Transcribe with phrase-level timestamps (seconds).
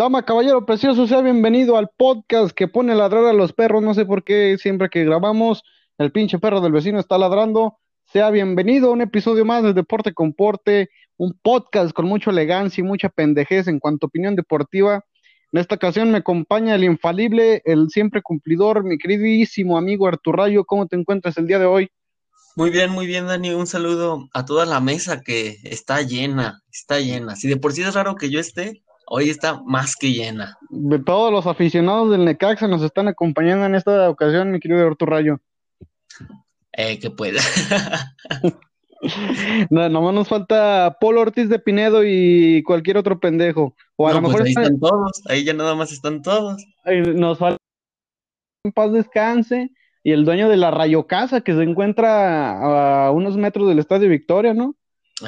[0.00, 3.82] Dama, caballero precioso, sea bienvenido al podcast que pone a ladrar a los perros.
[3.82, 5.62] No sé por qué siempre que grabamos
[5.98, 7.76] el pinche perro del vecino está ladrando.
[8.06, 12.80] Sea bienvenido a un episodio más de Deporte con Porte, un podcast con mucha elegancia
[12.80, 15.04] y mucha pendejez en cuanto a opinión deportiva.
[15.52, 20.64] En esta ocasión me acompaña el infalible, el siempre cumplidor, mi queridísimo amigo Arturrayo.
[20.64, 21.90] ¿Cómo te encuentras el día de hoy?
[22.56, 23.50] Muy bien, muy bien, Dani.
[23.50, 27.36] Un saludo a toda la mesa que está llena, está llena.
[27.36, 28.82] Si de por sí es raro que yo esté,
[29.12, 30.56] hoy está más que llena.
[30.70, 35.10] De todos los aficionados del Necaxa nos están acompañando en esta ocasión, mi querido Arturo
[35.10, 35.40] Rayo.
[36.72, 37.40] Eh, que pueda.
[39.70, 43.74] no, nomás nos falta Polo Ortiz de Pinedo y cualquier otro pendejo.
[43.96, 46.64] O a lo pues mejor ahí están todos, ahí ya nada más están todos.
[46.84, 47.58] Nos falta
[48.64, 49.72] en paz descanse
[50.04, 54.08] y el dueño de la Rayo Casa que se encuentra a unos metros del Estadio
[54.08, 54.76] Victoria, ¿no?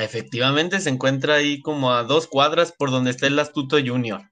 [0.00, 4.22] Efectivamente, se encuentra ahí como a dos cuadras por donde está el Astuto Junior.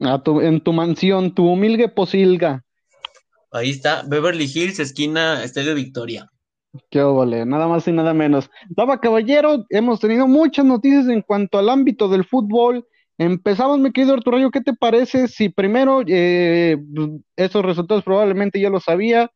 [0.00, 2.64] A tu, en tu mansión, tu humilde posilga.
[3.50, 6.30] Ahí está, Beverly Hills, esquina Estadio Victoria.
[6.90, 8.50] Qué vale, nada más y nada menos.
[8.68, 12.86] Daba caballero, hemos tenido muchas noticias en cuanto al ámbito del fútbol.
[13.16, 16.76] Empezamos, mi querido Arturo, ¿qué te parece si primero eh,
[17.36, 19.30] esos resultados probablemente ya lo sabía,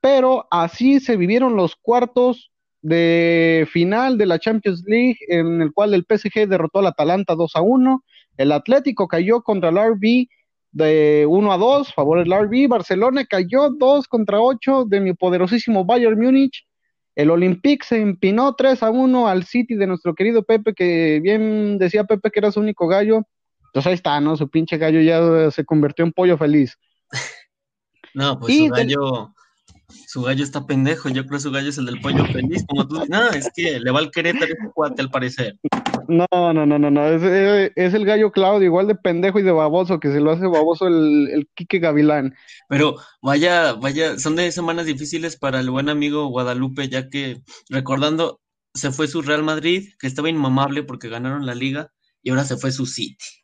[0.00, 2.52] pero así se vivieron los cuartos
[2.84, 7.56] de final de la Champions League, en el cual el PSG derrotó al Atalanta 2
[7.56, 8.04] a 1,
[8.36, 10.28] el Atlético cayó contra el RB
[10.70, 15.86] de 1 a 2, favor del RB, Barcelona cayó 2 contra 8 de mi poderosísimo
[15.86, 16.66] Bayern Múnich,
[17.14, 21.78] el Olympique se empinó 3 a 1 al City de nuestro querido Pepe, que bien
[21.78, 23.22] decía Pepe que era su único gallo,
[23.68, 24.36] entonces ahí está, ¿no?
[24.36, 26.78] Su pinche gallo ya se convirtió en pollo feliz.
[28.16, 29.33] No, pues su gallo,
[30.06, 32.86] su gallo está pendejo, yo creo que su gallo es el del pollo feliz, como
[32.86, 35.56] tú no, es que le va al Querétaro ese cuate al parecer.
[36.08, 39.52] No, no, no, no, no, es, es, el gallo Claudio, igual de pendejo y de
[39.52, 42.34] baboso, que se lo hace baboso el, el Quique Gavilán.
[42.68, 48.40] Pero vaya, vaya, son de semanas difíciles para el buen amigo Guadalupe, ya que recordando,
[48.74, 52.56] se fue su Real Madrid, que estaba inmamable porque ganaron la liga, y ahora se
[52.56, 53.43] fue su City.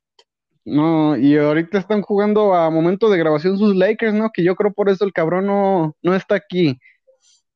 [0.65, 4.31] No, y ahorita están jugando a momento de grabación sus Lakers, ¿no?
[4.33, 6.79] Que yo creo por eso el cabrón no, no está aquí.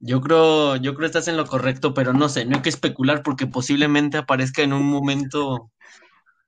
[0.00, 2.68] Yo creo, yo creo que estás en lo correcto, pero no sé, no hay que
[2.68, 5.70] especular porque posiblemente aparezca en un momento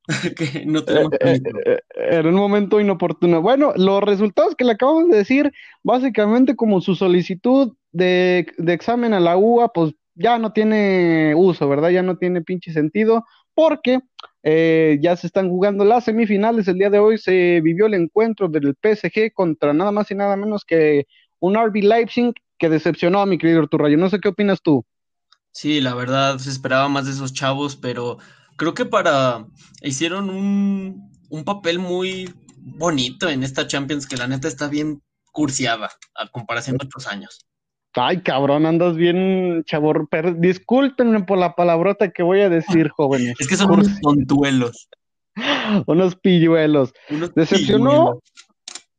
[0.37, 3.43] que no tenemos eh, eh, En un momento inoportuno.
[3.43, 5.53] Bueno, los resultados que le acabamos de decir,
[5.83, 11.69] básicamente como su solicitud de, de examen a la UA, pues ya no tiene uso,
[11.69, 11.91] ¿verdad?
[11.91, 13.25] Ya no tiene pinche sentido,
[13.55, 14.01] porque
[14.49, 16.69] eh, ya se están jugando las semifinales.
[16.69, 20.37] El día de hoy se vivió el encuentro del PSG contra nada más y nada
[20.37, 21.09] menos que
[21.41, 24.87] un RB Leipzig que decepcionó a mi querido Arturo No sé qué opinas tú.
[25.51, 28.19] Sí, la verdad se esperaba más de esos chavos, pero
[28.55, 29.49] creo que para
[29.83, 35.03] hicieron un, un papel muy bonito en esta Champions que la neta está bien
[35.33, 37.45] cursiada a comparación de otros años.
[37.99, 40.09] Ay, cabrón, andas bien chavor.
[40.37, 43.35] discúlpenme por la palabrota que voy a decir, jóvenes.
[43.41, 44.89] Es que son unos tontuelos.
[45.87, 46.93] unos pilluelos.
[47.35, 48.21] Decepcionó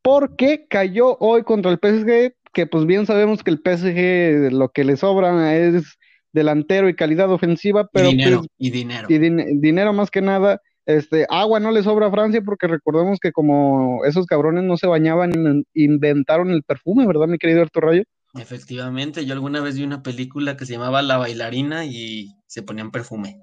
[0.01, 4.83] porque cayó hoy contra el PSG, que pues bien sabemos que el PSG lo que
[4.83, 5.97] le sobra es
[6.31, 8.09] delantero y calidad ofensiva, pero...
[8.09, 9.07] Y dinero, pues, y dinero.
[9.09, 9.17] Y
[9.59, 10.61] dinero más que nada.
[10.85, 14.87] Este, agua no le sobra a Francia porque recordemos que como esos cabrones no se
[14.87, 18.03] bañaban, inventaron el perfume, ¿verdad, mi querido Arturo Rayo?
[18.39, 22.91] Efectivamente, yo alguna vez vi una película que se llamaba La bailarina y se ponían
[22.91, 23.39] perfume.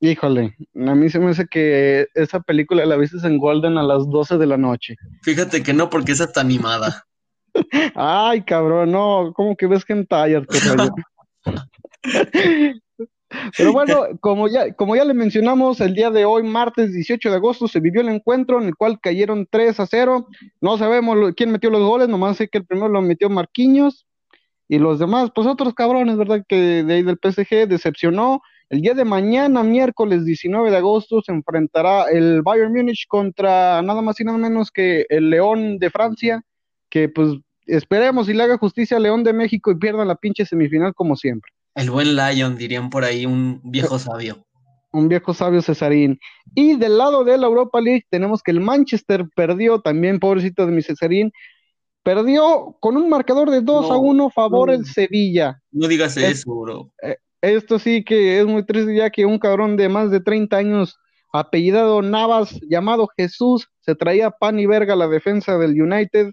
[0.00, 4.08] Híjole, a mí se me hace que esa película la viste en Golden a las
[4.10, 4.96] 12 de la noche.
[5.22, 7.06] Fíjate que no, porque esa está animada.
[7.94, 10.44] Ay, cabrón, no, ¿cómo que ves que en tallas?
[13.56, 17.36] Pero bueno, como ya, como ya le mencionamos, el día de hoy, martes 18 de
[17.36, 20.28] agosto, se vivió el encuentro en el cual cayeron 3 a 0.
[20.60, 24.06] No sabemos quién metió los goles, nomás sé que el primero lo metió Marquinhos
[24.68, 26.44] y los demás, pues otros cabrones, ¿verdad?
[26.46, 28.40] Que de ahí del PSG decepcionó.
[28.68, 34.02] El día de mañana, miércoles 19 de agosto, se enfrentará el Bayern Múnich contra nada
[34.02, 36.42] más y nada menos que el León de Francia,
[36.90, 37.36] que pues
[37.66, 41.14] esperemos y le haga justicia a León de México y pierda la pinche semifinal como
[41.14, 41.52] siempre.
[41.76, 44.44] El buen Lion, dirían por ahí, un viejo sabio.
[44.92, 46.18] Un viejo sabio Cesarín.
[46.54, 50.72] Y del lado de la Europa League tenemos que el Manchester perdió también, pobrecito de
[50.72, 51.30] mi Cesarín,
[52.06, 55.60] Perdió con un marcador de 2 a 1 favor el Sevilla.
[55.72, 56.92] No digas eso, bro.
[57.02, 60.56] Eh, esto sí que es muy triste ya que un cabrón de más de 30
[60.56, 61.00] años,
[61.32, 66.30] apellidado Navas, llamado Jesús, se traía pan y verga a la defensa del United.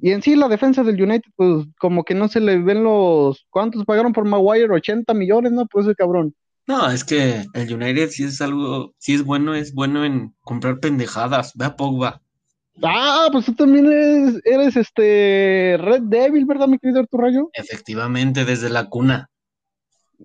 [0.00, 3.46] Y en sí la defensa del United, pues como que no se le ven los...
[3.48, 4.70] ¿Cuántos pagaron por Maguire?
[4.70, 5.64] 80 millones, ¿no?
[5.64, 6.34] Pues ese cabrón.
[6.66, 10.78] No, es que el United si es algo, si es bueno, es bueno en comprar
[10.78, 11.52] pendejadas.
[11.54, 12.20] Ve a Pogba.
[12.82, 17.50] Ah, pues tú también eres, eres este Red Devil, ¿verdad, mi querido Arturo Rayo?
[17.52, 19.28] Efectivamente, desde la cuna.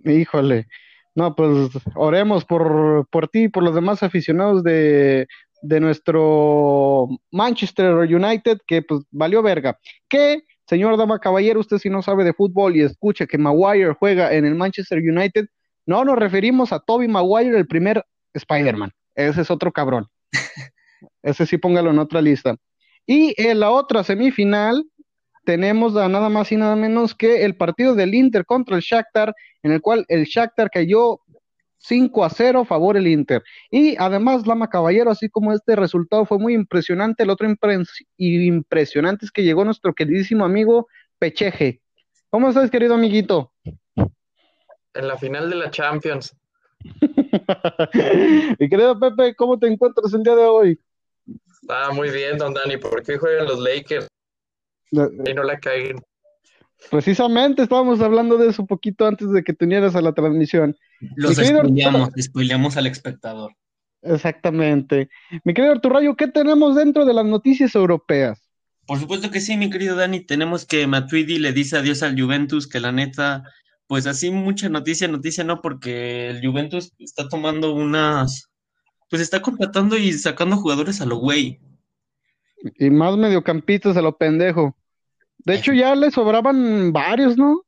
[0.04, 0.68] Híjole.
[1.16, 5.28] No, pues oremos por, por ti y por los demás aficionados de,
[5.62, 9.80] de nuestro Manchester United, que pues valió verga.
[10.10, 14.34] Que, señor Dama Caballero, usted si no sabe de fútbol y escucha que Maguire juega
[14.34, 15.46] en el Manchester United,
[15.86, 18.04] no nos referimos a Toby Maguire, el primer
[18.34, 18.92] Spider-Man.
[19.16, 20.08] Ese es otro cabrón.
[21.22, 22.56] Ese sí póngalo en otra lista.
[23.06, 24.84] Y en la otra semifinal
[25.46, 29.34] tenemos a nada más y nada menos que el partido del Inter contra el Shakhtar,
[29.64, 31.20] en el cual el Shakhtar cayó
[31.78, 33.44] 5 a 0 favor el Inter.
[33.70, 37.48] Y además, Lama Caballero, así como este resultado fue muy impresionante, el otro
[38.18, 40.88] impresionante es que llegó nuestro queridísimo amigo
[41.20, 41.82] Pecheje.
[42.30, 43.54] ¿Cómo estás, querido amiguito?
[44.94, 46.36] En la final de la Champions.
[48.60, 50.80] Mi querido Pepe, ¿cómo te encuentras el día de hoy?
[51.68, 54.08] Ah, muy bien, don Dani, ¿por qué juegan los Lakers?
[54.92, 56.02] Y no la caen.
[56.92, 60.78] Precisamente estábamos hablando de eso un poquito antes de que te unieras a la transmisión.
[61.16, 63.54] Los spoileamos, spoileamos al espectador.
[64.02, 65.10] Exactamente.
[65.44, 68.40] Mi querido Arturayo, ¿qué tenemos dentro de las noticias europeas?
[68.86, 70.20] Por supuesto que sí, mi querido Dani.
[70.20, 73.44] Tenemos que Matuidi le dice adiós al Juventus, que la neta,
[73.88, 78.50] pues así mucha noticia, noticia no, porque el Juventus está tomando unas,
[79.10, 81.60] pues está contratando y sacando jugadores a lo güey.
[82.80, 84.76] Y más mediocampitos a lo pendejo.
[85.40, 87.62] De hecho, ya le sobraban varios, ¿no?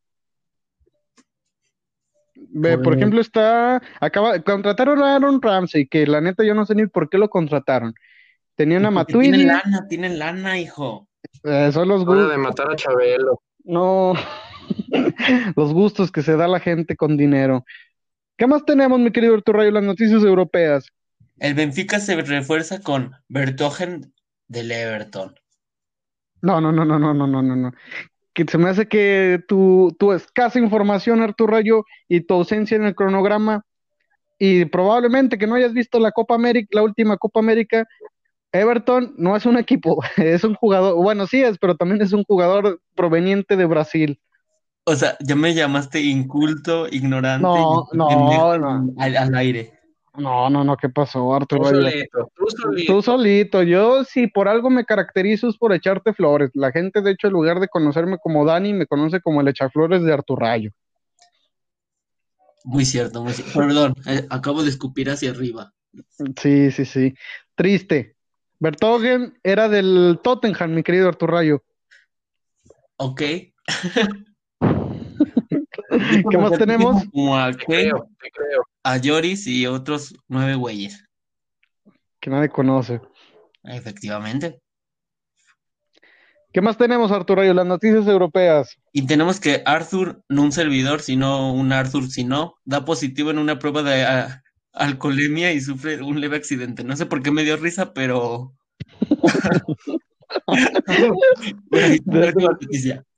[2.62, 3.81] Por pues ejemplo, está.
[4.00, 7.30] Acaba, contrataron a Aaron Ramsey, que la neta yo no sé ni por qué lo
[7.30, 7.94] contrataron.
[8.56, 9.30] Tenían a Matuidi.
[9.30, 11.08] Tienen lana, tienen lana, hijo.
[11.44, 12.31] Eh, son los gustos.
[12.31, 13.44] de matar a Chabelo.
[13.63, 14.13] No.
[15.56, 17.66] los gustos que se da la gente con dinero.
[18.38, 20.88] ¿Qué más tenemos, mi querido Arturo Las noticias europeas.
[21.40, 24.14] El Benfica se refuerza con Bertogen
[24.48, 25.36] del Everton.
[26.42, 27.72] No, no, no, no, no, no, no, no.
[28.34, 32.84] Que se me hace que tu, tu escasa información, Arturo Rayo, y tu ausencia en
[32.84, 33.63] el cronograma,
[34.40, 37.88] y probablemente que no hayas visto la Copa América, la última Copa América,
[38.52, 42.24] Everton no es un equipo, es un jugador, bueno, sí es, pero también es un
[42.24, 44.20] jugador proveniente de Brasil.
[44.89, 47.44] O sea, ya me llamaste inculto, ignorante.
[47.44, 48.94] No, no, no.
[48.98, 49.74] al aire.
[50.16, 51.63] No, no, no, ¿qué pasó, Arturo?
[51.63, 52.94] Tú solito, tú solito.
[52.94, 53.63] Tú solito.
[53.63, 56.51] Yo, si por algo me caracterizo es por echarte flores.
[56.54, 60.04] La gente, de hecho, en lugar de conocerme como Dani, me conoce como el echaflores
[60.04, 60.72] de Arturrayo.
[62.63, 63.60] Muy cierto, muy cierto.
[63.60, 65.74] Perdón, eh, acabo de escupir hacia arriba.
[66.42, 67.13] Sí, sí, sí.
[67.56, 68.16] Triste.
[68.60, 71.62] Bertogen era del Tottenham, mi querido Arturrayo.
[72.95, 73.22] Ok.
[76.30, 77.04] ¿Qué más tenemos?
[77.33, 78.09] a, creo,
[78.83, 81.04] a Lloris y otros nueve güeyes.
[82.19, 83.01] Que nadie conoce.
[83.63, 84.59] Efectivamente.
[86.54, 87.44] ¿Qué más tenemos, Arturo?
[87.54, 88.77] Las noticias europeas.
[88.92, 93.38] Y tenemos que Arthur, no un servidor, sino un Arthur, si no, da positivo en
[93.38, 94.06] una prueba de
[94.74, 96.83] alcoholemia y sufre un leve accidente.
[96.83, 98.53] No sé por qué me dio risa, pero.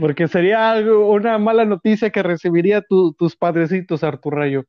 [0.00, 4.64] Porque sería algo, una mala noticia que recibiría tus padrecitos, Rayo.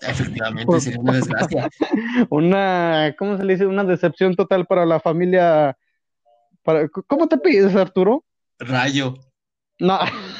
[0.00, 1.68] Efectivamente, sería una desgracia.
[2.30, 3.66] una, ¿cómo se le dice?
[3.66, 5.76] Una decepción total para la familia.
[6.62, 8.24] Para, ¿Cómo te pides, Arturo?
[8.58, 9.14] Rayo.
[9.80, 9.98] No,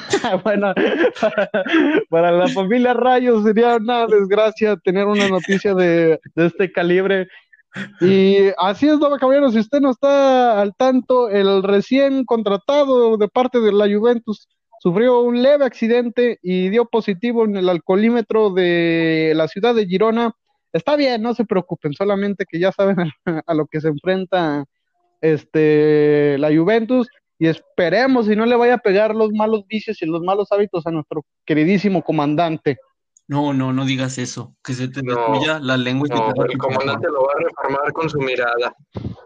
[0.43, 0.73] bueno,
[2.09, 7.27] para, la familia Rayo sería una desgracia tener una noticia de, de este calibre
[8.01, 13.27] y así es, Dama Caballero, si usted no está al tanto, el recién contratado de
[13.27, 14.47] parte de la Juventus
[14.79, 20.33] sufrió un leve accidente y dio positivo en el alcoholímetro de la ciudad de Girona.
[20.73, 22.97] Está bien, no se preocupen, solamente que ya saben
[23.45, 24.65] a, lo que se enfrenta
[25.21, 27.07] este la Juventus
[27.37, 30.85] y esperemos si no le vaya a pegar los malos vicios y los malos hábitos
[30.87, 32.77] a nuestro queridísimo comandante.
[33.29, 37.07] No, no, no digas eso, que se te destruya la lengua y no, el comandante
[37.09, 38.75] lo va a reformar con su mirada.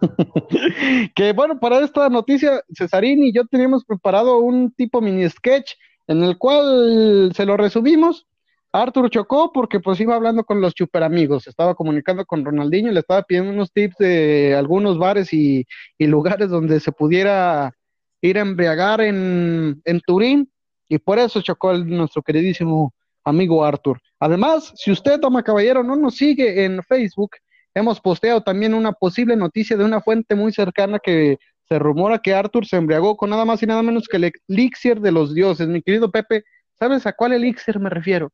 [1.15, 5.75] que bueno, para esta noticia, Cesarín y yo teníamos preparado un tipo mini sketch
[6.07, 8.27] en el cual se lo resumimos.
[8.73, 12.93] Arthur chocó porque pues iba hablando con los super amigos, estaba comunicando con Ronaldinho y
[12.93, 15.65] le estaba pidiendo unos tips de algunos bares y,
[15.97, 17.71] lugares donde se pudiera
[18.19, 20.51] ir a embriagar en, en Turín
[20.89, 22.93] y por eso chocó el, nuestro queridísimo
[23.23, 23.99] amigo Arthur.
[24.19, 27.31] Además, si usted, toma caballero, no nos sigue en Facebook,
[27.73, 31.37] hemos posteado también una posible noticia de una fuente muy cercana que
[31.67, 34.99] se rumora que Arthur se embriagó con nada más y nada menos que el elixir
[34.99, 35.67] de los dioses.
[35.67, 36.43] Mi querido Pepe,
[36.77, 38.31] ¿sabes a cuál elixir me refiero?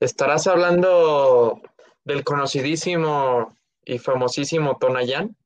[0.00, 1.60] Estarás hablando
[2.04, 5.36] del conocidísimo y famosísimo Tonayán.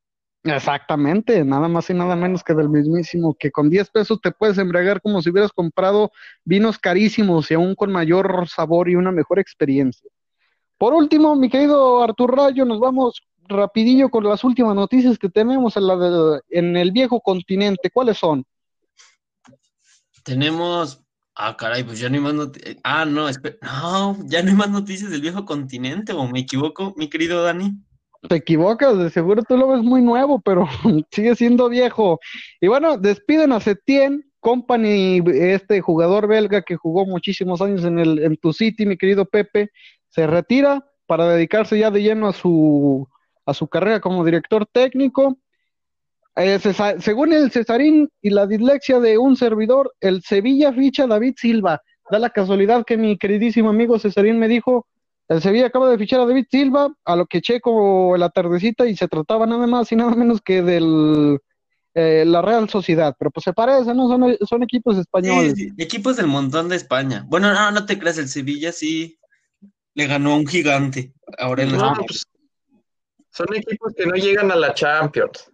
[0.46, 4.56] Exactamente, nada más y nada menos que del mismísimo, que con 10 pesos te puedes
[4.58, 6.12] embriagar como si hubieras comprado
[6.44, 10.08] vinos carísimos y aún con mayor sabor y una mejor experiencia.
[10.78, 15.76] Por último, mi querido Artur Rayo, nos vamos rapidillo con las últimas noticias que tenemos
[15.76, 17.90] en, la en el viejo continente.
[17.90, 18.44] ¿Cuáles son?
[20.22, 21.06] Tenemos
[21.38, 22.76] Ah, caray, pues ya no hay más noticias.
[22.82, 23.28] Ah, no.
[23.60, 27.74] No, ya no hay más noticias del viejo continente, ¿o me equivoco, mi querido Dani?
[28.28, 30.66] Te equivocas, de seguro tú lo ves muy nuevo, pero
[31.10, 32.18] sigue siendo viejo.
[32.60, 38.20] Y bueno, despiden a Setien, Company, este jugador belga que jugó muchísimos años en, el,
[38.20, 39.70] en tu City, mi querido Pepe,
[40.08, 43.08] se retira para dedicarse ya de lleno a su,
[43.44, 45.36] a su carrera como director técnico.
[46.36, 46.58] Eh,
[47.00, 51.80] según el Cesarín y la dislexia de un servidor, el Sevilla ficha David Silva.
[52.10, 54.86] Da la casualidad que mi queridísimo amigo Cesarín me dijo
[55.28, 58.96] el Sevilla acaba de fichar a David Silva, a lo que checo la tardecita y
[58.96, 61.40] se trataba nada más y nada menos que del
[61.94, 64.06] eh, la Real Sociedad, pero pues se parece, ¿no?
[64.06, 65.54] Son, equipos españoles.
[65.56, 67.24] Sí, equipos del montón de España.
[67.26, 69.18] Bueno, no, no te creas, el Sevilla sí
[69.94, 71.14] le ganó a un gigante.
[71.38, 72.26] Ahora en no, pues,
[73.30, 75.50] son equipos que no llegan a la Champions.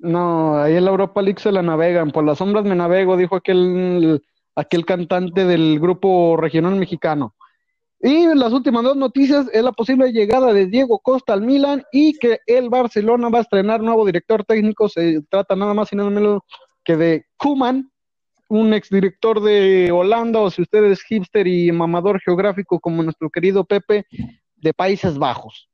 [0.00, 2.10] No, ahí en la Europa League se la navegan.
[2.12, 4.22] Por las sombras me navego, dijo aquel,
[4.56, 7.34] aquel cantante del grupo regional mexicano.
[8.00, 12.16] Y las últimas dos noticias es la posible llegada de Diego Costa al Milan y
[12.16, 14.88] que el Barcelona va a estrenar nuevo director técnico.
[14.88, 16.42] Se trata nada más y nada menos
[16.84, 17.90] que de Kuman,
[18.48, 23.64] un exdirector de Holanda, o si usted es hipster y mamador geográfico como nuestro querido
[23.64, 24.06] Pepe,
[24.56, 25.68] de Países Bajos.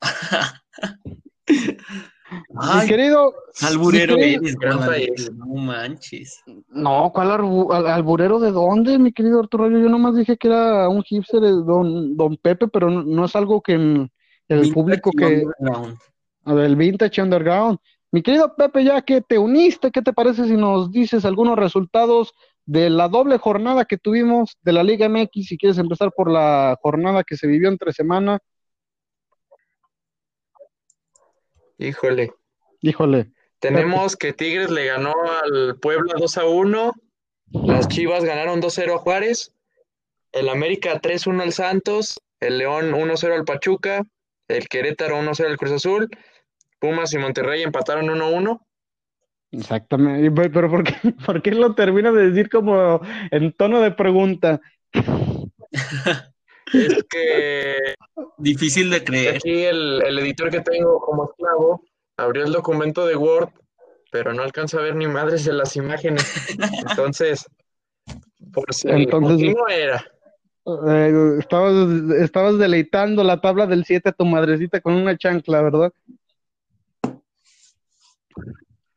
[2.30, 3.34] mi querido.
[3.62, 6.42] Alburero no manches.
[6.68, 9.70] No, ¿cuál alburero de dónde, mi querido Arturo?
[9.70, 13.74] Yo nomás dije que era un hipster, don, don Pepe, pero no, es algo que
[14.48, 15.44] el público que.
[16.46, 17.78] El vintage underground.
[18.12, 22.32] Mi querido Pepe, ya que te uniste, ¿qué te parece si nos dices algunos resultados
[22.64, 25.46] de la doble jornada que tuvimos de la Liga MX?
[25.46, 28.38] Si quieres empezar por la jornada que se vivió entre semana
[31.78, 32.32] Híjole.
[32.80, 33.30] Híjole.
[33.58, 36.92] Tenemos que Tigres le ganó al Puebla 2 a 1.
[37.52, 39.52] Las Chivas ganaron 2-0 a Juárez.
[40.32, 42.20] El América 3-1 al Santos.
[42.40, 44.04] El León 1-0 al Pachuca.
[44.48, 46.08] El Querétaro 1-0 al Cruz Azul.
[46.78, 48.60] Pumas y Monterrey empataron 1-1.
[49.52, 50.30] Exactamente.
[50.50, 50.94] Pero ¿por qué,
[51.26, 54.60] ¿por qué lo termina de decir como en tono de pregunta?
[56.72, 57.94] Es que.
[58.38, 59.36] Difícil de creer.
[59.36, 61.82] Aquí el, editor que tengo como esclavo
[62.16, 63.50] abrió el documento de Word,
[64.10, 66.24] pero no alcanza a ver ni madres de las imágenes.
[66.88, 67.46] Entonces,
[68.52, 70.04] por si Entonces, no era.
[70.88, 71.74] Eh, estabas,
[72.18, 75.92] estabas deleitando la tabla del 7 a tu madrecita con una chancla, ¿verdad?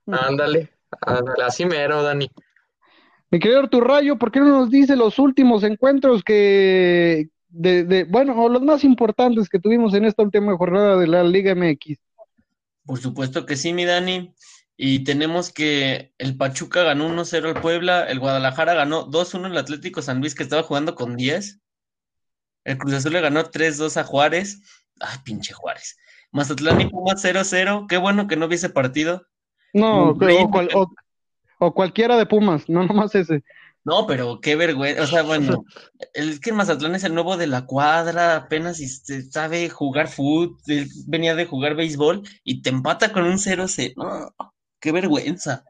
[0.08, 0.72] Ándale,
[1.02, 2.30] ándale, así mero, Dani.
[3.30, 8.48] Mi querido Rayo, ¿por qué no nos dice los últimos encuentros que, de, de, bueno,
[8.50, 11.98] los más importantes que tuvimos en esta última jornada de la Liga MX.
[12.86, 14.34] Por supuesto que sí, mi Dani.
[14.78, 20.02] Y tenemos que el Pachuca ganó 1-0 al Puebla, el Guadalajara ganó 2-1 al Atlético
[20.02, 21.60] San Luis que estaba jugando con 10.
[22.64, 24.62] El Cruz Azul le ganó 3-2 a Juárez.
[25.02, 25.98] Ay, pinche Juárez.
[26.32, 27.88] Mazatlán y Pumas 0-0.
[27.88, 29.26] Qué bueno que no hubiese partido.
[29.74, 30.18] No,
[31.60, 33.44] o, cualquiera de Pumas, no nomás ese.
[33.86, 35.04] No, pero qué vergüenza.
[35.04, 35.66] O sea, bueno,
[36.14, 40.58] es que el Mazatlán es el nuevo de la cuadra, apenas este, sabe jugar fútbol,
[41.08, 44.34] venía de jugar béisbol y te empata con un 0-0.
[44.80, 45.64] qué vergüenza.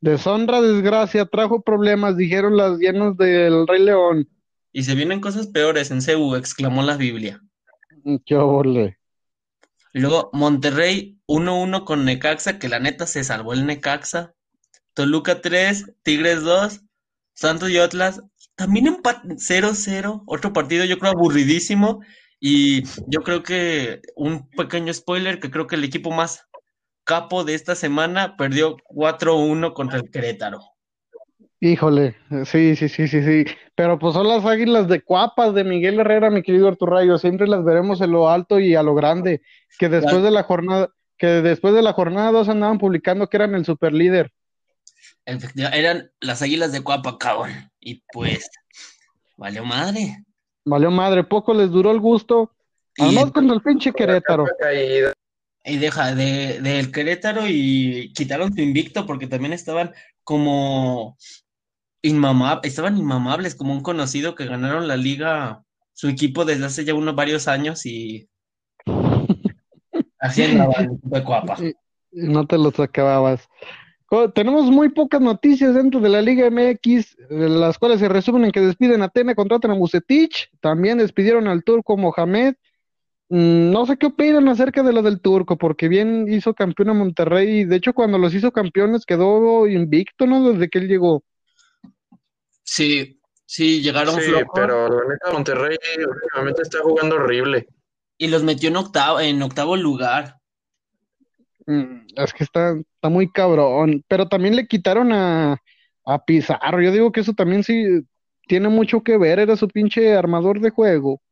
[0.00, 4.28] Deshonra, desgracia, trajo problemas, dijeron las llenas del Rey León.
[4.72, 7.40] Y se vienen cosas peores en CEU, exclamó la Biblia.
[8.24, 8.98] Qué horrible.
[9.92, 14.34] Luego Monterrey 1-1 con Necaxa, que la neta se salvó el Necaxa.
[14.94, 16.80] Toluca 3, Tigres 2,
[17.40, 18.22] Santos y Atlas
[18.54, 22.02] también empate 0-0, otro partido yo creo aburridísimo
[22.38, 26.46] y yo creo que un pequeño spoiler que creo que el equipo más
[27.02, 30.60] capo de esta semana perdió 4-1 contra el Querétaro.
[31.60, 33.44] Híjole, sí, sí, sí, sí, sí.
[33.74, 37.16] Pero pues son las águilas de cuapas de Miguel Herrera, mi querido Arturo Rayo.
[37.16, 39.40] Siempre las veremos en lo alto y a lo grande.
[39.78, 43.54] Que después de la jornada, que después de la jornada dos andaban publicando que eran
[43.54, 44.30] el superlíder
[45.24, 47.70] eran las águilas de Cuapa, cabrón.
[47.80, 48.48] Y pues,
[49.36, 50.24] valió madre.
[50.64, 52.52] Valió madre, poco les duró el gusto.
[52.98, 54.46] Además con el pinche Querétaro.
[55.64, 59.92] Y deja de, del Querétaro y quitaron su invicto porque también estaban
[60.24, 61.16] como
[62.02, 65.62] inmamables, estaban inmamables, como un conocido que ganaron la liga,
[65.92, 68.26] su equipo desde hace ya unos varios años y
[70.20, 71.56] Así en de cuapa.
[72.12, 73.48] No te los acababas.
[74.34, 78.60] Tenemos muy pocas noticias dentro de la Liga MX, las cuales se resumen en que
[78.60, 82.56] despiden a Tena, contratan a Bucetich, también despidieron al turco Mohamed.
[83.28, 86.94] Mm, no sé qué opinan acerca de lo del turco, porque bien hizo campeón a
[86.94, 90.50] Monterrey, de hecho cuando los hizo campeones quedó invicto, ¿no?
[90.50, 91.22] Desde que él llegó.
[92.64, 97.68] Sí, sí, llegaron sí, pero la neta Monterrey últimamente está jugando horrible.
[98.18, 100.39] Y los metió en octavo, en octavo lugar.
[101.70, 105.62] Mm, es que está, está muy cabrón, pero también le quitaron a,
[106.04, 106.82] a Pizarro.
[106.82, 108.02] Yo digo que eso también sí
[108.48, 111.22] tiene mucho que ver, era su pinche armador de juego.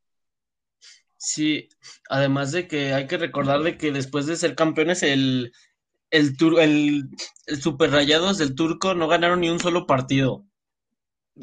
[1.17, 1.69] Sí,
[2.09, 5.51] además de que hay que recordar de que después de ser campeones, el,
[6.11, 7.09] el, el,
[7.47, 10.45] el Super Rayados del Turco no ganaron ni un solo partido.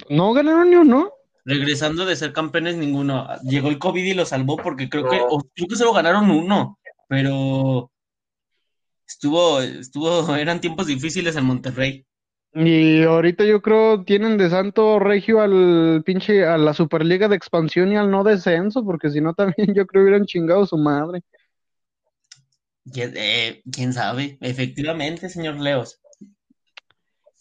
[0.09, 1.11] No ganaron ni uno.
[1.43, 3.27] Regresando de ser campeones, ninguno.
[3.43, 5.17] Llegó el COVID y lo salvó porque creo que,
[5.53, 7.91] creo que solo ganaron uno, pero
[9.07, 12.05] estuvo, estuvo, eran tiempos difíciles en Monterrey.
[12.53, 17.91] Y ahorita yo creo tienen de santo regio al pinche, a la Superliga de expansión
[17.91, 21.21] y al no descenso, porque si no también yo creo hubieran chingado su madre.
[22.95, 24.37] Eh, ¿Quién sabe?
[24.39, 25.99] Efectivamente, señor Leos.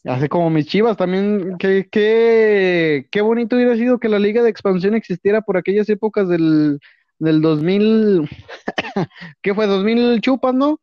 [0.04, 4.50] Hace como mis chivas también, qué, qué, qué bonito hubiera sido que la liga de
[4.50, 6.78] expansión existiera por aquellas épocas del,
[7.18, 8.28] del 2000,
[9.42, 9.66] ¿qué fue?
[9.66, 10.80] ¿2000 chupas, no?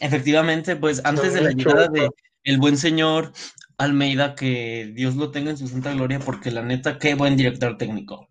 [0.00, 2.08] Efectivamente, pues antes de la llegada de
[2.44, 3.32] el buen señor
[3.78, 7.76] Almeida, que Dios lo tenga en su santa gloria, porque la neta, qué buen director
[7.76, 8.28] técnico.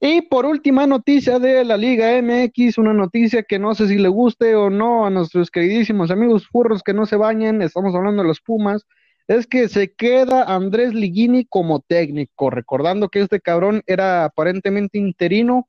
[0.00, 4.08] Y por última noticia de la Liga MX, una noticia que no sé si le
[4.08, 8.28] guste o no a nuestros queridísimos amigos furros que no se bañen, estamos hablando de
[8.28, 8.86] los Pumas,
[9.26, 15.68] es que se queda Andrés Ligini como técnico, recordando que este cabrón era aparentemente interino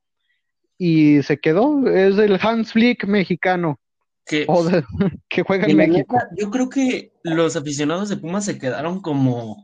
[0.78, 3.80] y se quedó, es el Hans Flick mexicano.
[4.26, 4.48] Que,
[5.30, 6.18] que juega en México.
[6.36, 9.64] yo creo que los aficionados de Pumas se quedaron como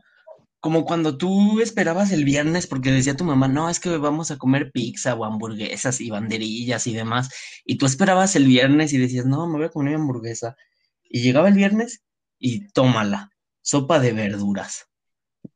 [0.62, 4.38] como cuando tú esperabas el viernes porque decía tu mamá, no, es que vamos a
[4.38, 7.30] comer pizza o hamburguesas y banderillas y demás,
[7.64, 10.54] y tú esperabas el viernes y decías, no, me voy a comer hamburguesa.
[11.02, 12.04] Y llegaba el viernes
[12.38, 14.86] y tómala, sopa de verduras.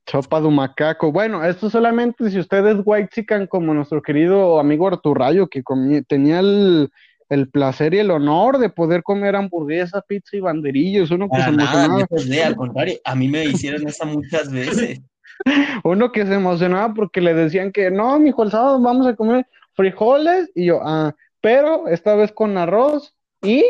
[0.06, 1.12] Sopa de macaco.
[1.12, 5.62] Bueno, esto solamente si ustedes white chican como nuestro querido amigo Arturrayo, que
[6.08, 6.90] tenía el,
[7.28, 11.10] el placer y el honor de poder comer hamburguesa, pizza y banderillos.
[11.10, 12.06] Uno que se emocionaba.
[12.44, 15.00] al contrario, a mí me hicieron eso muchas veces.
[15.84, 19.46] Uno que se emocionaba porque le decían que no, mijo, el sábado vamos a comer
[19.74, 23.64] frijoles y yo, ah, pero esta vez con arroz y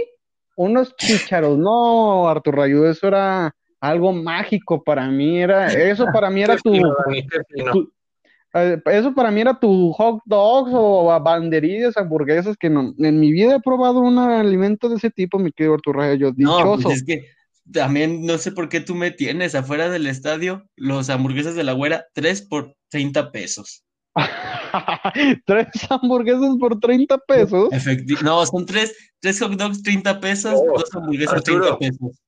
[0.57, 1.59] unos chícharos.
[1.59, 6.73] No, Artur Rayo, eso era algo mágico para mí, era, eso para mí era tu,
[8.87, 13.57] eso para mí era tu hot dogs o banderillas, hamburguesas, que no, en mi vida
[13.57, 16.77] he probado un alimento de ese tipo, mi querido Arturo Yo, dichoso.
[16.77, 17.27] No, pues es que
[17.73, 21.73] también no sé por qué tú me tienes afuera del estadio los hamburguesas de la
[21.73, 23.85] güera, tres por 30 pesos.
[25.47, 27.69] tres hamburguesas por 30 pesos.
[28.23, 32.21] no, son tres, tres hot dogs 30 pesos, dos hamburguesas 30 pesos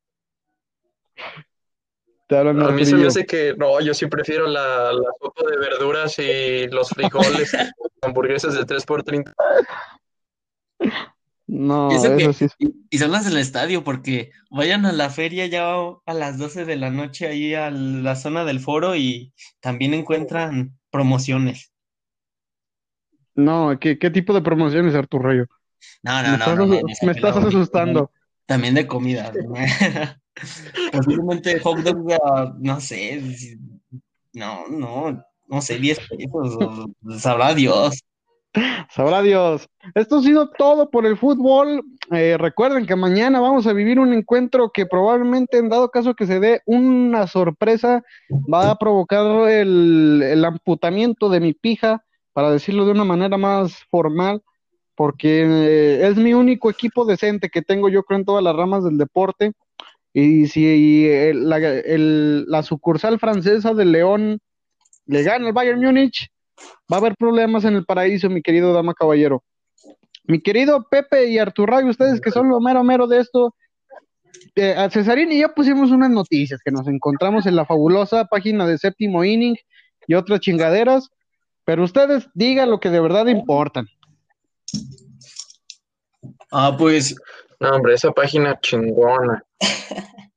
[2.30, 6.18] a mí se me hace que, no, yo sí prefiero la, la sopa de verduras
[6.18, 7.52] y los frijoles,
[8.02, 9.32] hamburguesas de 3 por 30.
[11.46, 12.46] No, eso, sí.
[12.90, 16.76] Y, son las del estadio, porque vayan a la feria ya a las 12 de
[16.76, 21.72] la noche ahí a la zona del foro y también encuentran promociones.
[23.34, 25.46] No, ¿qué, qué tipo de promociones, Artur Rayo?
[26.02, 28.10] No, no, no, me estás asustando.
[28.44, 29.32] También de comida.
[30.92, 31.78] Posiblemente hot
[32.58, 33.22] no sé,
[34.32, 36.86] no, no, no sé, 10 pesos,
[37.20, 38.02] sabrá Dios.
[38.90, 39.68] Sabrá Dios.
[39.94, 41.82] Esto ha sido todo por el fútbol.
[42.10, 46.26] Eh, recuerden que mañana vamos a vivir un encuentro que probablemente, en dado caso que
[46.26, 48.02] se dé una sorpresa,
[48.52, 52.02] va a provocar el, el amputamiento de mi pija,
[52.38, 54.42] para decirlo de una manera más formal,
[54.94, 58.84] porque eh, es mi único equipo decente que tengo yo creo en todas las ramas
[58.84, 59.52] del deporte.
[60.20, 64.40] Y si eh, la, sucursal francesa de León
[65.06, 66.26] le gana al Bayern Múnich,
[66.92, 69.44] va a haber problemas en el paraíso, mi querido dama caballero.
[70.24, 73.54] Mi querido Pepe y Arturray, ustedes que son lo mero mero de esto,
[74.56, 78.66] eh, a Cesarín y yo pusimos unas noticias que nos encontramos en la fabulosa página
[78.66, 79.54] de Séptimo Inning
[80.08, 81.10] y otras chingaderas,
[81.64, 83.86] pero ustedes digan lo que de verdad importan.
[86.50, 87.14] Ah, pues
[87.60, 89.44] no, hombre, esa página chingona.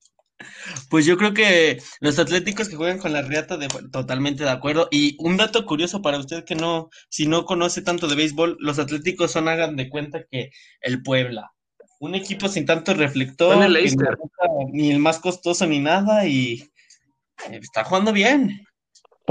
[0.89, 4.89] Pues yo creo que los atléticos que juegan con la Riata, de, totalmente de acuerdo.
[4.91, 8.77] Y un dato curioso para usted que no, si no conoce tanto de béisbol, los
[8.77, 11.53] atléticos son, hagan de cuenta que el Puebla.
[12.01, 13.95] un equipo sin tanto reflector, el
[14.73, 16.69] ni el más costoso ni nada, y
[17.49, 18.65] eh, está jugando bien.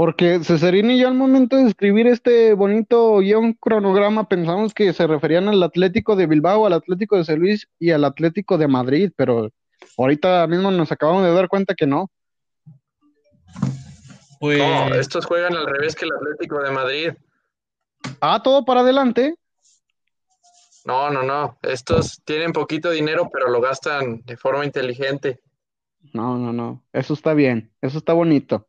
[0.01, 5.05] Porque Cesarini y yo al momento de escribir este bonito guion cronograma pensamos que se
[5.05, 9.11] referían al Atlético de Bilbao, al Atlético de San Luis y al Atlético de Madrid,
[9.15, 9.51] pero
[9.99, 12.09] ahorita mismo nos acabamos de dar cuenta que no.
[14.39, 17.09] Pues, No, estos juegan al revés que el Atlético de Madrid.
[18.21, 19.35] Ah, todo para adelante.
[20.83, 21.59] No, no, no.
[21.61, 25.41] Estos tienen poquito dinero, pero lo gastan de forma inteligente.
[26.11, 26.83] No, no, no.
[26.91, 28.67] Eso está bien, eso está bonito.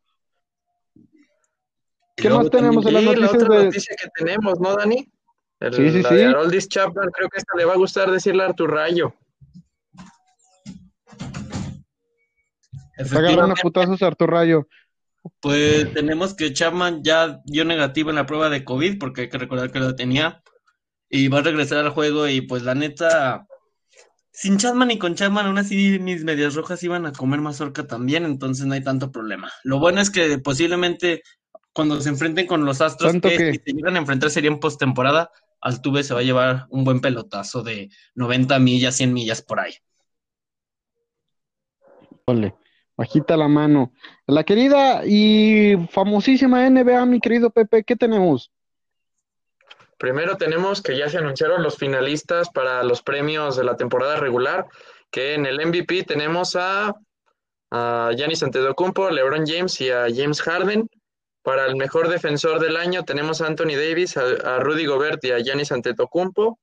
[2.15, 3.65] ¿Qué más tenemos en las Y la noticias otra de...
[3.65, 5.09] noticia que tenemos, ¿no, Dani?
[5.59, 6.15] El- Sí, sí, la sí.
[6.15, 9.13] de Haroldis Chapman, creo que esta le va a gustar decirle a Artur Rayo.
[12.97, 14.67] Está agarrando a putazos a Artur Rayo.
[15.39, 19.37] Pues tenemos que Chapman ya dio negativo en la prueba de COVID, porque hay que
[19.37, 20.43] recordar que lo tenía,
[21.09, 23.47] y va a regresar al juego, y pues la neta,
[24.31, 28.25] sin Chapman y con Chapman, aún así mis medias rojas iban a comer mazorca también,
[28.25, 29.49] entonces no hay tanto problema.
[29.63, 31.23] Lo bueno es que posiblemente
[31.73, 34.59] cuando se enfrenten con los Astros, ¿Tanto que si se llegan a enfrentar sería en
[34.59, 39.59] postemporada, Altuve se va a llevar un buen pelotazo de 90 millas, 100 millas por
[39.59, 39.73] ahí.
[42.25, 42.55] Ole,
[42.95, 43.93] bajita la mano.
[44.27, 48.51] La querida y famosísima NBA, mi querido Pepe, ¿qué tenemos?
[49.97, 54.67] Primero tenemos que ya se anunciaron los finalistas para los premios de la temporada regular,
[55.09, 56.93] que en el MVP tenemos a,
[57.71, 60.89] a Giannis Antetokounmpo, LeBron James y a James Harden.
[61.43, 65.31] Para el mejor defensor del año tenemos a Anthony Davis, a, a Rudy Gobert y
[65.31, 66.57] a Giannis Antetokounmpo.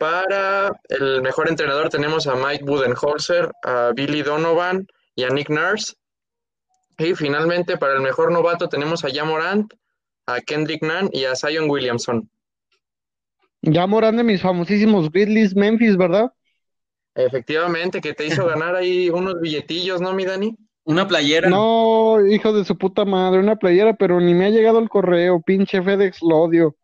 [0.00, 5.94] Para el mejor entrenador tenemos a Mike Budenholzer, a Billy Donovan y a Nick Nurse.
[6.96, 9.72] Y finalmente para el mejor novato tenemos a Morant,
[10.26, 12.30] a Kendrick Nunn y a Zion Williamson.
[13.62, 16.32] Ya Morán de mis famosísimos Grizzlies Memphis, ¿verdad?
[17.14, 20.56] Efectivamente, que te hizo ganar ahí unos billetillos, ¿no, mi Dani?
[20.84, 21.48] Una playera.
[21.48, 25.40] No, hijo de su puta madre, una playera, pero ni me ha llegado el correo,
[25.40, 26.76] pinche FedEx, lo odio.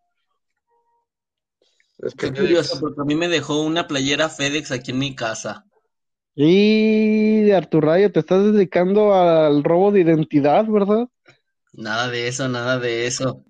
[1.99, 5.15] Es que Qué curioso, porque a mí me dejó una playera FedEx aquí en mi
[5.15, 5.65] casa.
[6.35, 11.09] Y Artur Rayo, te estás dedicando al robo de identidad, ¿verdad?
[11.73, 13.43] Nada de eso, nada de eso.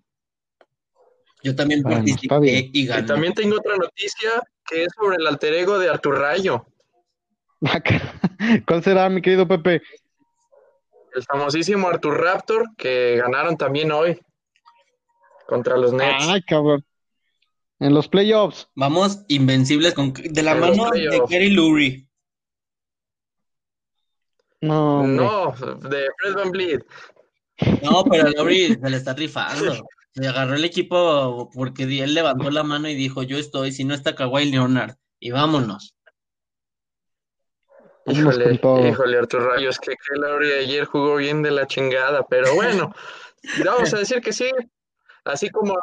[1.42, 2.70] Yo también Bueno, está participé bien.
[2.72, 4.30] y Y también tengo otra noticia
[4.68, 6.66] que es sobre el alter ego de Artur Rayo,
[8.66, 9.82] ¿Cuál será, mi querido Pepe?
[11.16, 14.20] El famosísimo Artur Raptor, que ganaron también hoy
[15.46, 16.28] contra los Nets.
[16.28, 16.84] Ay, cabrón.
[17.78, 18.68] En los playoffs.
[18.74, 21.22] Vamos invencibles con, de la En mano de.
[21.28, 22.06] Kerry Lurie.
[24.60, 25.06] No.
[25.06, 26.84] No, de Fred Van Vliet.
[27.82, 29.74] No, pero Lurie se le está rifando.
[30.12, 33.94] Se agarró el equipo porque él levantó la mano y dijo, yo estoy, si no
[33.94, 34.96] está Kawhi Leonard.
[35.20, 35.95] Y vámonos.
[38.08, 42.92] Híjole, híjole, Artur Rayo, es que Lowry ayer jugó bien de la chingada, pero bueno,
[43.64, 44.48] vamos a decir que sí,
[45.24, 45.74] así como,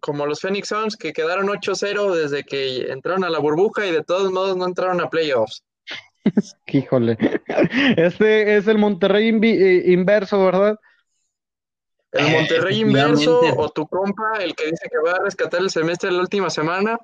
[0.00, 4.04] como los Phoenix Suns que quedaron 8-0 desde que entraron a la burbuja y de
[4.04, 5.62] todos modos no entraron a playoffs.
[6.66, 7.16] Híjole.
[7.96, 10.78] Este es el Monterrey invi- eh, inverso, ¿verdad?
[12.12, 15.70] El Eh, Monterrey inverso o tu compa, el que dice que va a rescatar el
[15.70, 16.98] semestre la última semana,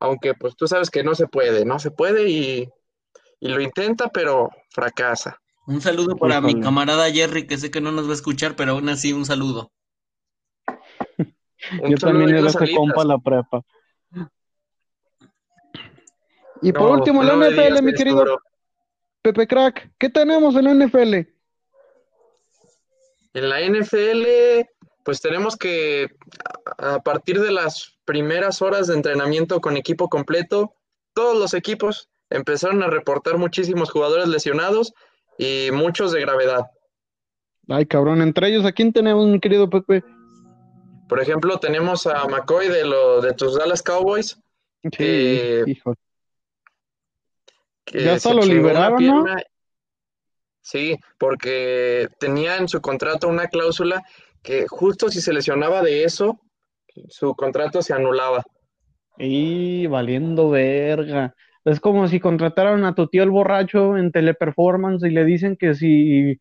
[0.00, 2.68] aunque pues tú sabes que no se puede, no se puede y,
[3.44, 5.38] y lo intenta, pero fracasa.
[5.66, 8.72] Un saludo para mi camarada Jerry, que sé que no nos va a escuchar, pero
[8.72, 9.70] aún así un saludo.
[11.18, 13.60] Un Yo saludo también y era ese compa la prepa.
[16.62, 18.38] Y por último, la no NFL, digas mi querido duro.
[19.20, 19.92] Pepe Crack.
[19.98, 21.14] ¿Qué tenemos en la NFL?
[23.34, 24.66] En la NFL,
[25.04, 26.16] pues tenemos que
[26.78, 30.74] a partir de las primeras horas de entrenamiento con equipo completo,
[31.12, 34.92] todos los equipos empezaron a reportar muchísimos jugadores lesionados
[35.38, 36.66] y muchos de gravedad.
[37.68, 40.04] Ay, cabrón, entre ellos, ¿a quién tenemos, mi querido Pepe?
[41.08, 44.38] Por ejemplo, tenemos a McCoy de, lo, de tus Dallas Cowboys,
[44.82, 45.94] Sí, Eh, hijo.
[47.84, 49.26] que Ya se lo liberaron.
[50.60, 54.02] Sí, porque tenía en su contrato una cláusula
[54.42, 56.38] que justo si se lesionaba de eso,
[57.08, 58.42] su contrato se anulaba.
[59.18, 61.34] Y valiendo verga.
[61.64, 65.74] Es como si contrataran a tu tío el borracho en teleperformance y le dicen que
[65.74, 66.38] si,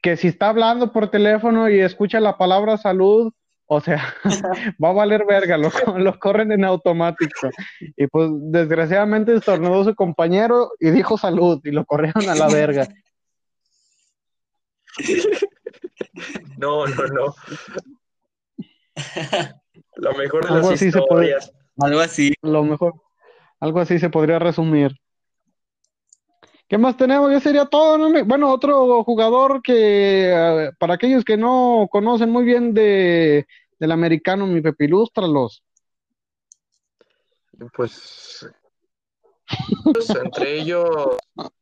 [0.00, 3.32] que si está hablando por teléfono y escucha la palabra salud,
[3.66, 4.14] o sea,
[4.82, 7.50] va a valer verga, lo, lo corren en automático.
[7.96, 12.88] Y pues desgraciadamente estornudó su compañero y dijo salud y lo corrieron a la verga.
[16.58, 17.34] No, no, no.
[19.96, 21.34] Lo mejor de Algo las así se puede-.
[21.78, 22.34] Algo así.
[22.42, 22.94] Lo mejor,
[23.62, 24.90] Algo así se podría resumir.
[26.66, 27.30] ¿Qué más tenemos?
[27.30, 27.96] Ya sería todo.
[27.96, 28.24] ¿no?
[28.24, 33.46] Bueno, otro jugador que, para aquellos que no conocen muy bien de,
[33.78, 35.62] del americano, mi Pepe, ilústralos.
[37.72, 38.50] Pues,
[39.84, 40.88] pues, entre ellos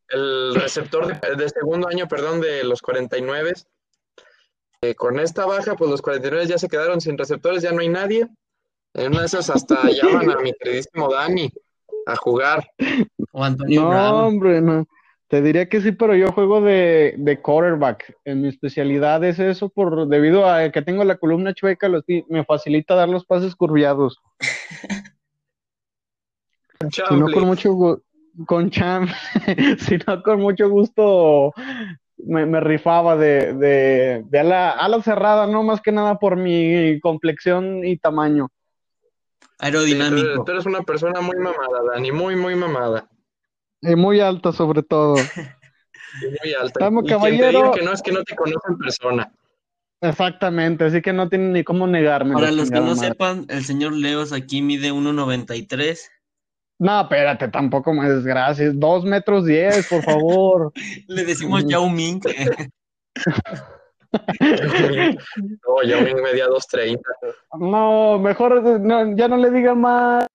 [0.09, 3.53] el receptor de, segundo año, perdón, de los 49.
[4.81, 7.91] Eh, con esta baja, pues los 49 ya se quedaron sin receptores, ya no hay
[7.91, 8.27] nadie.
[8.95, 11.53] En una de esas hasta llaman a mi queridísimo Dani
[12.07, 12.67] a jugar.
[13.33, 14.87] O Antonio No, hombre, no.
[15.29, 18.17] Te diría que sí, pero yo juego de, de quarterback.
[18.25, 22.45] En mi especialidad es eso, por debido a que tengo la columna chueca, los, me
[22.45, 24.21] facilita dar los pases curviados.
[26.91, 28.03] si no con mucho
[28.47, 29.07] con Cham,
[29.79, 31.53] si no con mucho gusto
[32.27, 37.85] me, rifaba de, de, de ala, ala, cerrada, no más que nada por mi complexión
[37.85, 38.49] y tamaño.
[39.61, 40.45] Aerodinámico.
[40.45, 43.09] tú, eres, una persona muy mamada, Dani, muy, muy mamada.
[43.83, 45.15] Y muy alta sobre todo.
[46.43, 46.81] muy alta.
[46.81, 47.73] Estamos, caballero.
[47.73, 49.33] que no es que no te conoce en persona.
[50.03, 52.33] Exactamente, así que no tiene ni cómo negarme.
[52.33, 55.99] Para los que no sepan, el señor Leos aquí mide 1.93.
[56.79, 58.79] No, espérate, tampoco me desgracias.
[58.79, 60.73] Dos metros diez, por favor.
[61.09, 62.23] Le decimos Yao Ming.
[64.13, 67.01] no, Yao Ming media 2.30.
[67.59, 68.63] No, mejor
[69.17, 70.27] ya no le digan más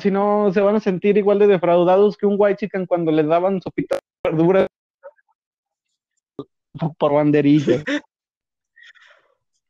[0.00, 3.22] si no se van a sentir igual de defraudados que un white chicken cuando le
[3.22, 4.66] daban sopita de verduras
[6.98, 7.82] por banderilla.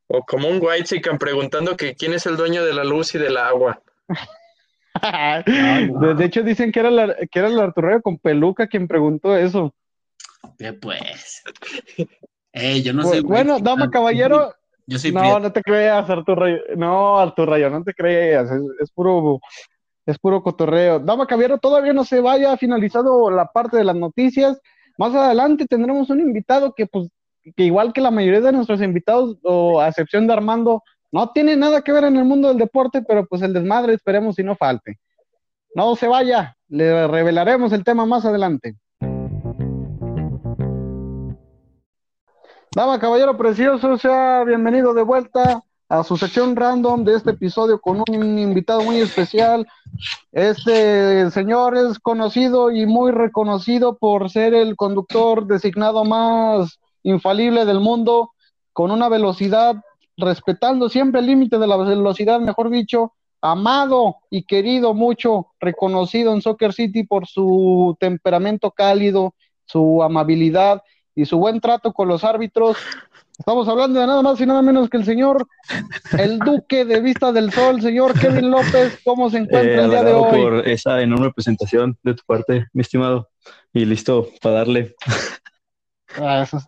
[0.07, 3.17] O como un white chicken preguntando que quién es el dueño de la luz y
[3.17, 3.81] del agua.
[5.45, 9.73] de hecho dicen que era, la, que era el Arturreo con peluca quien preguntó eso.
[10.57, 11.43] ¿Qué pues?
[12.83, 13.03] Yo no.
[13.23, 14.53] Bueno, dama caballero,
[14.89, 16.45] yo soy no, no te creas, Arturo.
[16.77, 18.49] No, Arturo, no te creas.
[18.79, 19.39] Es, puro,
[20.05, 20.99] es puro cotorreo.
[20.99, 24.59] Dama Caballero, todavía no se vaya finalizado la parte de las noticias.
[24.97, 27.09] Más adelante tendremos un invitado que, pues,
[27.55, 31.57] que igual que la mayoría de nuestros invitados, o a excepción de Armando, no tiene
[31.57, 34.55] nada que ver en el mundo del deporte, pero pues el desmadre esperemos si no
[34.55, 34.99] falte.
[35.75, 38.75] No se vaya, le revelaremos el tema más adelante.
[42.77, 48.03] Dama, caballero precioso, sea bienvenido de vuelta a su sección random de este episodio con
[48.07, 49.65] un invitado muy especial.
[50.31, 57.79] Este señor es conocido y muy reconocido por ser el conductor designado más infalible del
[57.79, 58.33] mundo,
[58.73, 59.77] con una velocidad,
[60.15, 66.43] respetando siempre el límite de la velocidad, mejor dicho, amado y querido mucho, reconocido en
[66.43, 69.33] Soccer City por su temperamento cálido,
[69.65, 70.83] su amabilidad
[71.17, 72.77] y su buen trato con los árbitros.
[73.39, 75.47] Estamos hablando de nada más y nada menos que el señor,
[76.17, 80.13] el duque de Vista del Sol, señor Kevin López, ¿cómo se encuentra el día de
[80.13, 80.41] hoy?
[80.41, 83.29] por esa enorme presentación de tu parte, mi estimado,
[83.73, 84.95] y listo para darle.
[86.15, 86.67] Gracias.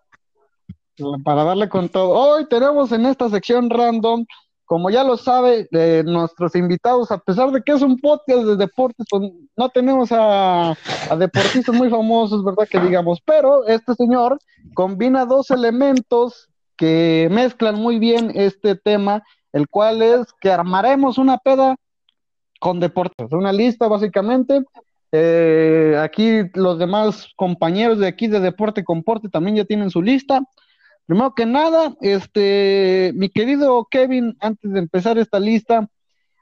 [1.23, 2.09] Para darle con todo.
[2.09, 4.25] Hoy tenemos en esta sección random
[4.69, 8.55] como ya lo sabe, eh, nuestros invitados, a pesar de que es un podcast de
[8.55, 10.77] deportes, pues no tenemos a,
[11.17, 12.67] deportistas muy famosos, ¿verdad?
[12.69, 14.37] Que digamos, pero este señor
[14.75, 21.39] combina dos elementos que mezclan muy bien este tema, el cual es que armaremos una
[21.39, 21.75] peda
[22.59, 24.61] con deportes, una lista básicamente.
[25.11, 30.41] Eh, aquí los demás compañeros de aquí de Deporte Comporte también ya tienen su lista.
[31.09, 35.87] Primero que nada, este, mi querido Kevin, antes de empezar esta lista,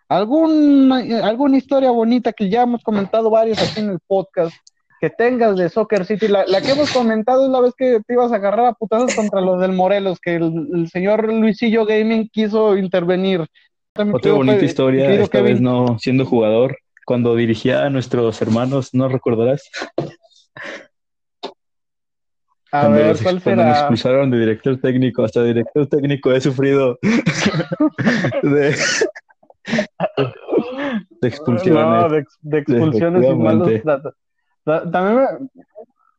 [0.10, 4.53] ¿algún, alguna historia bonita que ya hemos comentado varias aquí en el podcast
[4.99, 6.27] que tengas de Soccer City?
[6.27, 9.39] La, que hemos comentado es la vez que te ibas a agarrar a putazos contra
[9.39, 13.45] los del Morelos, que el, señor Luisillo Gaming quiso intervenir.
[13.95, 19.63] Otra bonita historia, esta vez no siendo jugador, cuando dirigía a nuestros hermanos, ¿no recordarás?
[22.71, 26.99] A cuando ver, ¿cuál cuando me expulsaron de director técnico, hasta director técnico he sufrido
[28.43, 28.75] de,
[31.21, 32.25] de expulsiones.
[32.41, 34.13] de, expulsiones y malos tratos.
[34.65, 35.49] También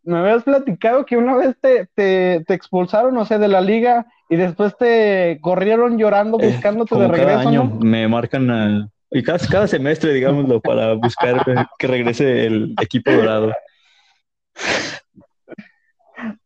[0.05, 4.07] me, habías platicado que una vez te, te, te, expulsaron, no sé, de la liga
[4.31, 7.39] y después te corrieron llorando eh, buscándote de regreso.
[7.39, 11.45] Cada año me marcan y cada, cada semestre, digámoslo, para buscar
[11.79, 13.53] que regrese el equipo dorado.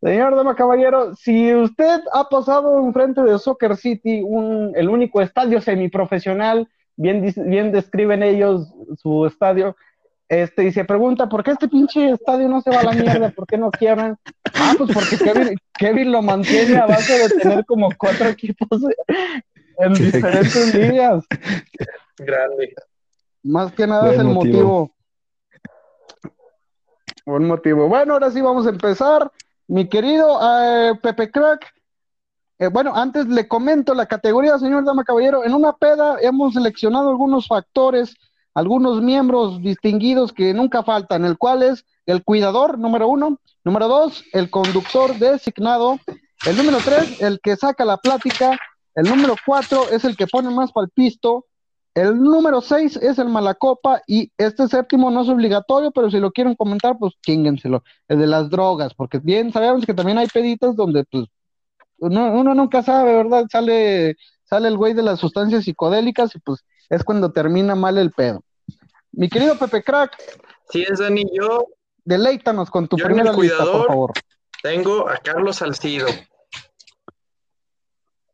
[0.00, 5.60] Señor Dama Caballero, si usted ha pasado enfrente de Soccer City, un, el único estadio
[5.60, 9.76] semiprofesional, bien, bien describen ellos su estadio,
[10.28, 13.30] este, y se pregunta, ¿por qué este pinche estadio no se va a la mierda?
[13.30, 14.16] ¿Por qué no quiebran?
[14.54, 18.82] Ah, pues porque Kevin, Kevin lo mantiene a base de tener como cuatro equipos
[19.78, 21.24] en diferentes ligas.
[22.16, 22.74] Grande.
[23.42, 24.90] Más que nada es el motivo.
[27.26, 27.88] Buen motivo.
[27.88, 29.30] Bueno, ahora sí vamos a empezar.
[29.72, 31.72] Mi querido eh, Pepe Crack.
[32.58, 35.46] eh, bueno, antes le comento la categoría, señor Dama Caballero.
[35.46, 38.14] En una peda hemos seleccionado algunos factores,
[38.52, 43.38] algunos miembros distinguidos que nunca faltan, el cual es el cuidador, número uno.
[43.64, 45.98] Número dos, el conductor designado.
[46.44, 48.58] El número tres, el que saca la plática.
[48.94, 51.46] El número cuatro es el que pone más palpisto.
[51.94, 56.32] El número 6 es el Malacopa y este séptimo no es obligatorio, pero si lo
[56.32, 57.84] quieren comentar, pues chíngenselo.
[58.08, 61.26] El de las drogas, porque bien sabemos que también hay peditas donde pues
[61.98, 63.44] uno, uno nunca sabe, ¿verdad?
[63.50, 68.10] Sale, sale el güey de las sustancias psicodélicas y pues es cuando termina mal el
[68.10, 68.42] pedo.
[69.12, 70.16] Mi querido Pepe Crack,
[70.70, 71.66] Si es Dani, yo
[72.04, 74.12] deleítanos con tu primera lista, por favor.
[74.62, 76.06] tengo a Carlos Salcido.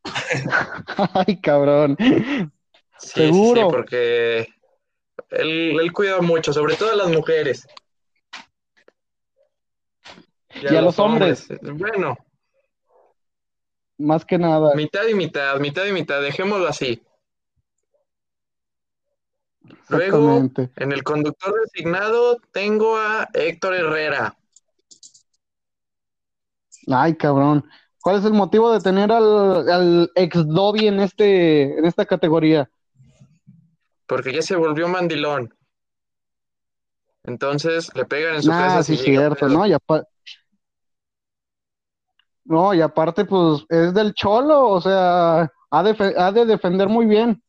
[1.14, 1.97] Ay, cabrón.
[2.99, 3.63] Sí, Seguro.
[3.63, 4.49] Sí, porque
[5.31, 7.67] él, él cuida mucho, sobre todo a las mujeres.
[10.61, 11.47] Y a los hombres.
[11.63, 12.17] Bueno,
[13.99, 14.75] Más que nada.
[14.75, 17.03] mitad y mitad, mitad y mitad, dejémoslo así.
[19.89, 24.37] Luego, en el conductor designado tengo a Héctor Herrera.
[26.91, 27.65] Ay, cabrón.
[28.01, 32.71] ¿Cuál es el motivo de tener al, al ex Dobby en este, en esta categoría?
[34.09, 35.55] Porque ya se volvió mandilón.
[37.25, 39.49] Entonces le pegan en su Ah, casa sí, llega cierto.
[39.49, 39.66] ¿no?
[39.66, 39.77] Y
[42.44, 47.05] No, y aparte, pues, es del Cholo, o sea, ha de, ha de defender muy
[47.05, 47.42] bien.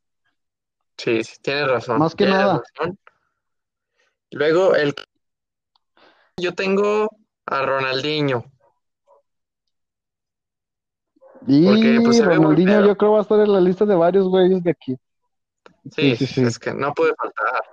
[0.98, 1.98] Sí, sí, tienes razón.
[1.98, 2.62] Más que nada.
[2.78, 3.00] razón.
[4.32, 4.94] Luego, el
[6.38, 7.10] yo tengo
[7.46, 8.44] a Ronaldinho.
[11.48, 14.28] Y Porque, pues, buen Ronaldinho yo creo va a estar en la lista de varios
[14.28, 14.98] güeyes de aquí.
[15.96, 16.42] Sí, Sí, sí, sí.
[16.42, 17.64] es que no puede faltar.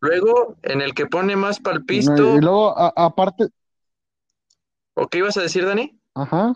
[0.00, 3.48] Luego, en el que pone más palpisto, Y luego, a- aparte,
[4.94, 6.00] ¿o qué ibas a decir, Dani?
[6.14, 6.54] ajá.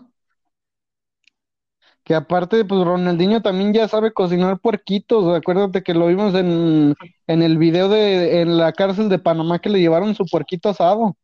[2.03, 5.35] Que aparte, pues Ronaldinho también ya sabe cocinar puerquitos.
[5.35, 6.95] Acuérdate que lo vimos en,
[7.27, 11.15] en el video de en la cárcel de Panamá que le llevaron su puerquito asado.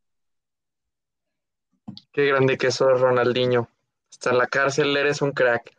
[2.12, 3.70] Qué grande que sos, Ronaldinho.
[4.10, 5.75] Hasta en la cárcel eres un crack.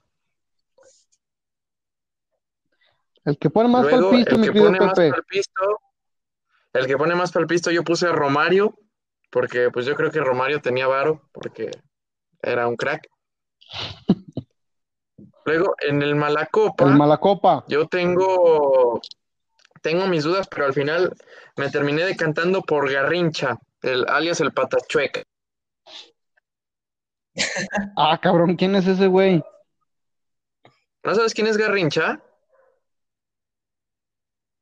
[3.26, 5.80] El que pone más Luego, palpito, el mi que querido pone más palpisto,
[6.72, 8.78] el que pone más palpisto, yo puse a Romario,
[9.30, 11.72] porque pues yo creo que Romario tenía varo, porque
[12.40, 13.08] era un crack.
[15.44, 17.64] Luego, en el Malacopa, El Malacopa.
[17.66, 19.00] yo tengo,
[19.82, 21.12] tengo mis dudas, pero al final
[21.56, 25.22] me terminé decantando por Garrincha, el, alias el Patachueca.
[27.96, 29.42] Ah, cabrón, ¿quién es ese güey?
[31.02, 32.22] ¿No sabes quién es Garrincha?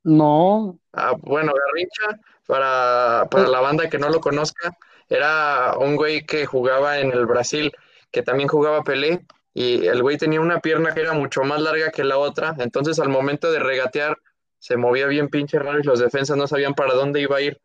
[0.05, 0.77] No.
[0.93, 4.77] Ah, bueno, Garrincha, para, para la banda que no lo conozca,
[5.09, 7.71] era un güey que jugaba en el Brasil,
[8.11, 11.89] que también jugaba Pelé, y el güey tenía una pierna que era mucho más larga
[11.89, 14.15] que la otra, entonces al momento de regatear
[14.59, 17.59] se movía bien pinche raro y los defensas no sabían para dónde iba a ir.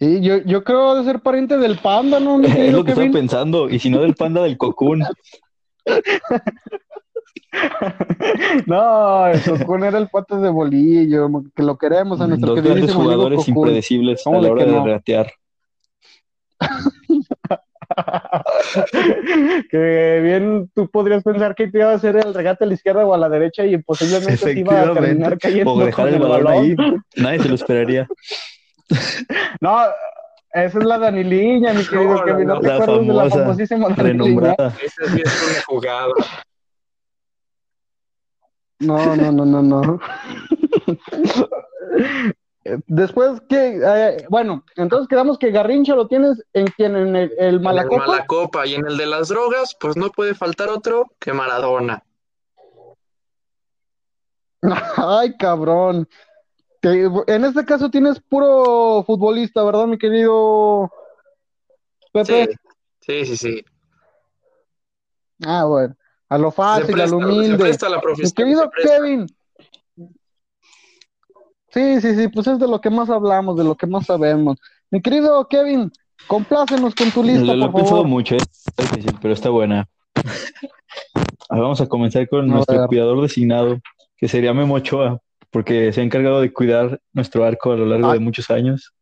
[0.00, 2.40] Sí, yo, yo creo de ser pariente del panda, ¿no?
[2.42, 3.12] Es lo que estaba Kevin?
[3.12, 3.70] pensando.
[3.70, 5.04] Y si no, del panda del Cocoon.
[8.66, 13.48] No, Cocoon era el pato de bolillo, que lo queremos a nuestro grandes amigo jugadores
[13.48, 14.84] impredecibles a ¿Cómo la hora que de no?
[14.84, 15.32] regatear.
[19.70, 23.04] Que bien tú podrías pensar que te iba a hacer el regate a la izquierda
[23.04, 26.20] o a la derecha y posiblemente te iba a terminar cayendo O dejar con el
[26.20, 26.64] balón balón.
[26.64, 26.76] ahí.
[27.16, 28.06] Nadie se lo esperaría.
[29.60, 29.78] No,
[30.52, 32.46] esa es la Daniliña, mi querido No, Kevin.
[32.46, 34.12] ¿No no, te la acuerdas de la famosa, famosísima Daniliña?
[34.24, 34.74] Renombrada.
[34.82, 36.12] Esa sí es una jugada.
[38.82, 40.00] No, no, no, no, no.
[42.86, 47.38] Después que, eh, bueno, entonces quedamos que Garrincha lo tienes en quien en el, el
[47.38, 48.06] En el Malacopa.
[48.06, 52.04] Malacopa y en el de las drogas, pues no puede faltar otro que Maradona.
[54.96, 56.08] Ay, cabrón.
[56.80, 60.90] Te- en este caso tienes puro futbolista, ¿verdad, mi querido
[62.12, 62.48] Pepe?
[63.00, 63.64] Sí, sí, sí, sí.
[65.44, 65.96] Ah, bueno.
[66.32, 67.58] A lo fácil, a lo se humilde.
[67.58, 68.70] presta la Mi querido.
[68.82, 69.26] Kevin.
[71.68, 74.56] Sí, sí, sí, pues es de lo que más hablamos, de lo que más sabemos.
[74.90, 75.90] Mi querido Kevin,
[76.26, 78.08] complácenos con tu lista, Lo, lo he pensado favor.
[78.08, 79.86] mucho, es difícil, pero está buena.
[81.50, 82.86] Ah, Vamos a comenzar con A nuestro ver.
[82.88, 83.78] cuidador designado,
[84.16, 85.18] que sería Memo Ochoa,
[85.50, 88.12] porque se ha encargado de cuidar nuestro arco a lo largo Ah.
[88.14, 88.94] de muchos años.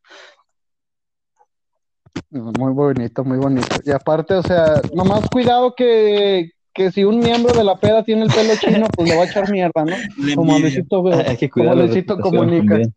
[2.30, 3.76] Muy bonito, muy bonito.
[3.84, 8.22] Y aparte, o sea, nomás cuidado que, que si un miembro de la peda tiene
[8.22, 9.96] el pelo chino, pues le va a echar mierda, ¿no?
[10.36, 10.58] Como.
[10.58, 12.66] Luisito, Hay que cuidar como Luisito comunica.
[12.78, 12.94] también.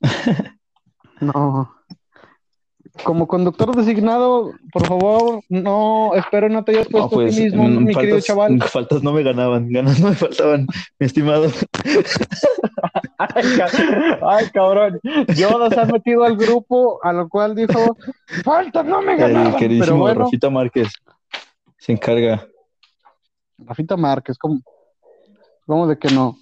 [1.20, 1.72] No.
[3.04, 7.44] Como conductor designado, por favor, no, espero no te hayas puesto No, pues, a ti
[7.44, 8.62] mismo, mm, mi querido faltas, chaval.
[8.62, 10.66] faltas no me ganaban, ganas no me faltaban,
[10.98, 11.46] mi estimado.
[13.18, 15.00] Ay, ca- ay, cabrón.
[15.36, 17.96] Yoda se ha metido al grupo, a lo cual dijo,
[18.44, 19.44] falta, no me El ganaban.
[19.52, 20.88] Pero queridísimo bueno, Rafita Márquez
[21.78, 22.46] se encarga.
[23.58, 24.60] Rafita Márquez, ¿cómo,
[25.66, 26.36] cómo de que no?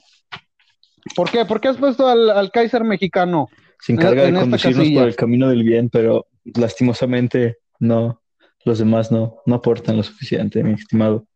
[1.14, 1.44] ¿Por qué?
[1.44, 3.48] ¿Por qué has puesto al, al Kaiser mexicano?
[3.80, 8.22] Se encarga en de conducirnos por el camino del bien, pero lastimosamente no,
[8.64, 11.26] los demás no, no aportan lo suficiente, mi estimado.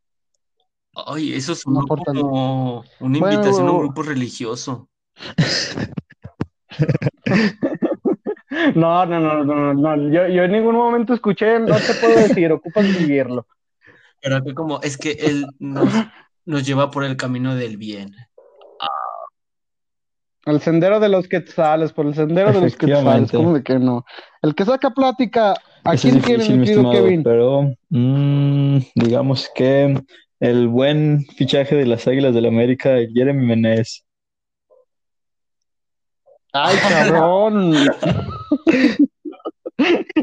[1.07, 2.17] Ay, eso es No aportan.
[2.17, 4.89] como una Bueno, invitación a un grupo religioso.
[8.75, 10.11] No, no, no, no, no.
[10.11, 13.47] Yo, yo en ningún momento escuché, no te puedo decir, ocupas vivirlo.
[14.21, 15.89] Pero acá como, es que él nos,
[16.45, 18.15] nos lleva por el camino del bien.
[20.47, 23.31] El sendero de los quetzales, por el sendero de los quetzales.
[23.31, 24.05] ¿cómo de que no?
[24.41, 25.55] El que saca plática,
[25.85, 27.23] ¿a Eso es quién tiene, difícil, mi mi querido estimado, Kevin?
[27.23, 30.03] pero mm, digamos que
[30.41, 34.07] el buen fichaje de las Águilas del América, Jeremy Menez.
[36.53, 37.75] Ay, cabrón.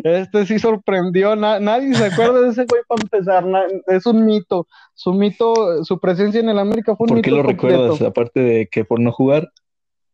[0.03, 4.25] Este sí sorprendió, na- nadie se acuerda de ese güey para empezar, na- es un
[4.25, 7.77] mito, su mito, su presencia en el América fue un ¿Por qué mito lo completo.
[7.83, 8.01] recuerdas?
[8.01, 9.49] Aparte de que por no jugar,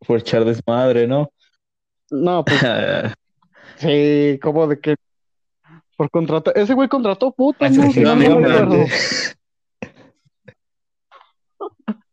[0.06, 1.32] por echar desmadre, ¿no?
[2.12, 2.60] No, pues
[3.78, 4.96] sí, como de que
[5.98, 7.84] por contratar, ese güey contrató putas, ¿no?
[8.16, 8.86] No, no.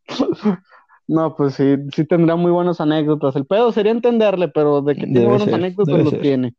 [1.11, 3.35] No, pues sí, sí tendrá muy buenas anécdotas.
[3.35, 6.21] El pedo sería entenderle, pero de que tiene buenas ser, anécdotas lo ser.
[6.21, 6.55] tiene.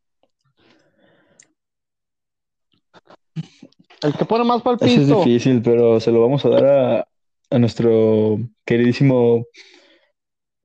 [4.02, 7.08] El que pone más Eso es difícil, pero se lo vamos a dar a,
[7.50, 9.46] a nuestro queridísimo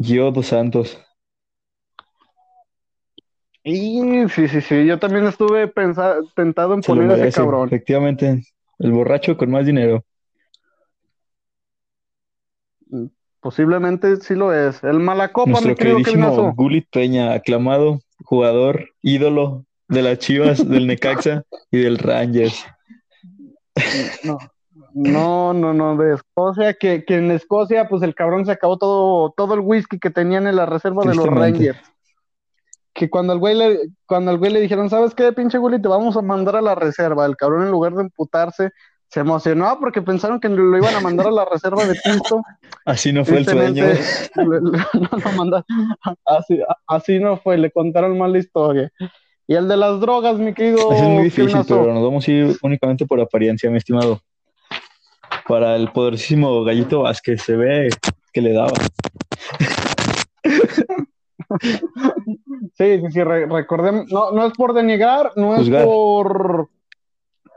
[0.00, 0.98] Gio dos Santos.
[3.64, 5.72] Y sí, sí, sí, yo también estuve
[6.36, 7.68] tentado en Se poner a ese cabrón.
[7.68, 8.42] efectivamente.
[8.78, 10.04] El borracho con más dinero.
[13.40, 14.82] Posiblemente sí lo es.
[14.84, 16.54] El Malacopa, Nuestro mi querido queridísimo.
[16.54, 19.64] Gulit Peña, aclamado jugador, ídolo
[19.94, 22.64] de las Chivas, del Necaxa y del Rangers.
[24.24, 24.38] No,
[24.94, 29.34] no, no, no, de Escocia, que, que en Escocia, pues el cabrón se acabó todo,
[29.36, 31.26] todo el whisky que tenían en la reserva de los.
[31.26, 31.80] Rangers.
[32.92, 35.82] Que cuando al güey le, cuando al güey le dijeron, ¿sabes qué, pinche Willy?
[35.82, 37.26] Te vamos a mandar a la reserva.
[37.26, 38.70] El cabrón, en lugar de emputarse,
[39.08, 42.42] se emocionó porque pensaron que lo iban a mandar a la reserva de Pinto.
[42.84, 43.84] Así no fue el sueño.
[44.36, 45.64] No mandaron.
[46.24, 48.92] Así, así no fue, le contaron mal la historia.
[49.46, 52.56] Y el de las drogas, mi querido es muy difícil, pero nos vamos a ir
[52.62, 54.20] únicamente por apariencia, mi estimado.
[55.46, 57.90] Para el poderosísimo Gallito Vázquez, se ve
[58.32, 58.72] que le daba.
[62.76, 66.68] Sí, sí, sí, re- recordemos, no, no es por denigrar, no es por,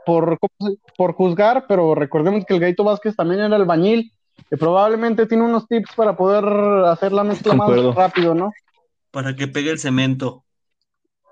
[0.06, 4.12] por, ¿cómo se- por juzgar, pero recordemos que el Gaito Vázquez también era albañil
[4.50, 6.44] y probablemente tiene unos tips para poder
[6.86, 7.88] hacer la mezcla Concuerdo.
[7.88, 8.52] más rápido, ¿no?
[9.10, 10.44] Para que pegue el cemento.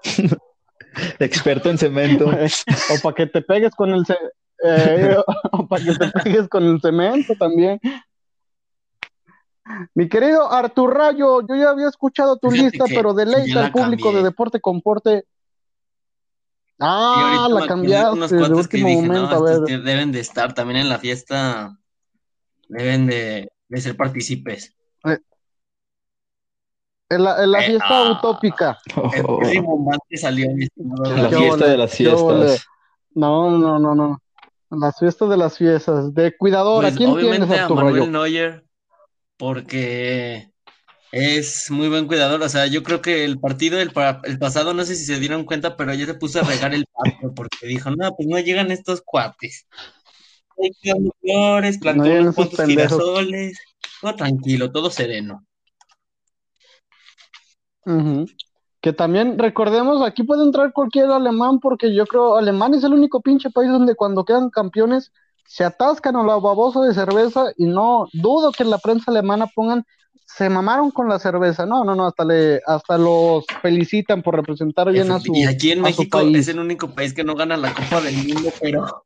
[1.19, 2.27] Experto en cemento.
[2.91, 4.17] O para que te pegues con el ce-
[4.65, 5.17] eh,
[5.53, 7.79] o para que te pegues con el cemento también.
[9.95, 13.73] Mi querido Artur Rayo, yo ya había escuchado tu Fíjate lista, que- pero deleita al
[13.73, 14.23] público cambié.
[14.23, 15.25] de Deporte con Porte.
[16.79, 19.67] Y Ah, la cambiaste unos de último dije, momento, no, a estos ver.
[19.67, 21.79] que deben de estar también en la fiesta,
[22.69, 24.75] deben de, de ser partícipes.
[27.09, 28.13] En la, en la Eh, fiesta ah.
[28.19, 28.79] utópica.
[29.15, 31.39] El Oh, martes salió mi estimado la ¿Qué Gabriel.
[31.43, 31.71] fiesta ole?
[31.71, 32.67] de las fiestas.
[33.15, 34.21] No, no, no, no.
[34.71, 36.13] Las fiestas de las fiestas.
[36.13, 38.13] De cuidador, ¿a Pues quién tienes, obviamente a Artur Manuel?
[38.13, 38.65] Neuer,
[39.37, 40.51] porque
[41.13, 42.43] es muy buen cuidador.
[42.43, 45.45] O sea, yo creo que el partido pa- el pasado, no sé si se dieron
[45.45, 48.71] cuenta, pero ya se puso a regar el pasto porque dijo, no, pues no llegan
[48.73, 49.67] estos cuates.
[50.55, 52.93] Cuidando flores, plantó llegan unos esos cuantos pendejos.
[52.99, 53.59] girasoles,
[54.01, 55.45] todo tranquilo, todo sereno.
[58.81, 63.21] Que también recordemos, aquí puede entrar cualquier alemán, porque yo creo Alemania es el único
[63.21, 65.13] pinche país donde cuando quedan campeones
[65.47, 69.47] se atascan a la babosa de cerveza y no dudo que en la prensa alemana
[69.55, 69.85] pongan
[70.27, 71.67] se mamaron con la cerveza.
[71.67, 75.71] No, no, no, hasta le hasta los felicitan por representar bien a su Y aquí
[75.71, 79.05] en México es el único país que no gana la Copa del Mundo, pero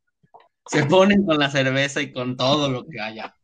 [0.66, 3.34] se ponen con la cerveza y con todo lo que haya.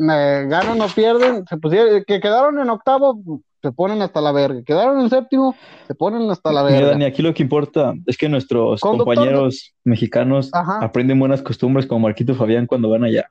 [0.00, 3.20] Me ganan o pierden, se pusieron, que quedaron en octavo,
[3.60, 5.54] se ponen hasta la verga, quedaron en séptimo,
[5.86, 6.90] se ponen hasta la Mira, verga.
[6.92, 10.78] Dani, aquí lo que importa es que nuestros Conductor compañeros mexicanos Ajá.
[10.82, 13.30] aprenden buenas costumbres como Marquito Fabián cuando van allá.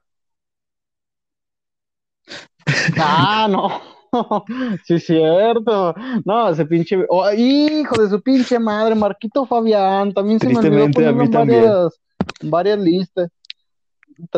[2.98, 3.82] Ah, no.
[4.86, 5.96] sí, es cierto.
[6.24, 7.04] No, ese pinche.
[7.10, 10.14] oh, hijo de su pinche madre, Marquito Fabián.
[10.14, 11.32] También se me olvidó también.
[11.32, 12.00] varias,
[12.44, 13.30] varias listas.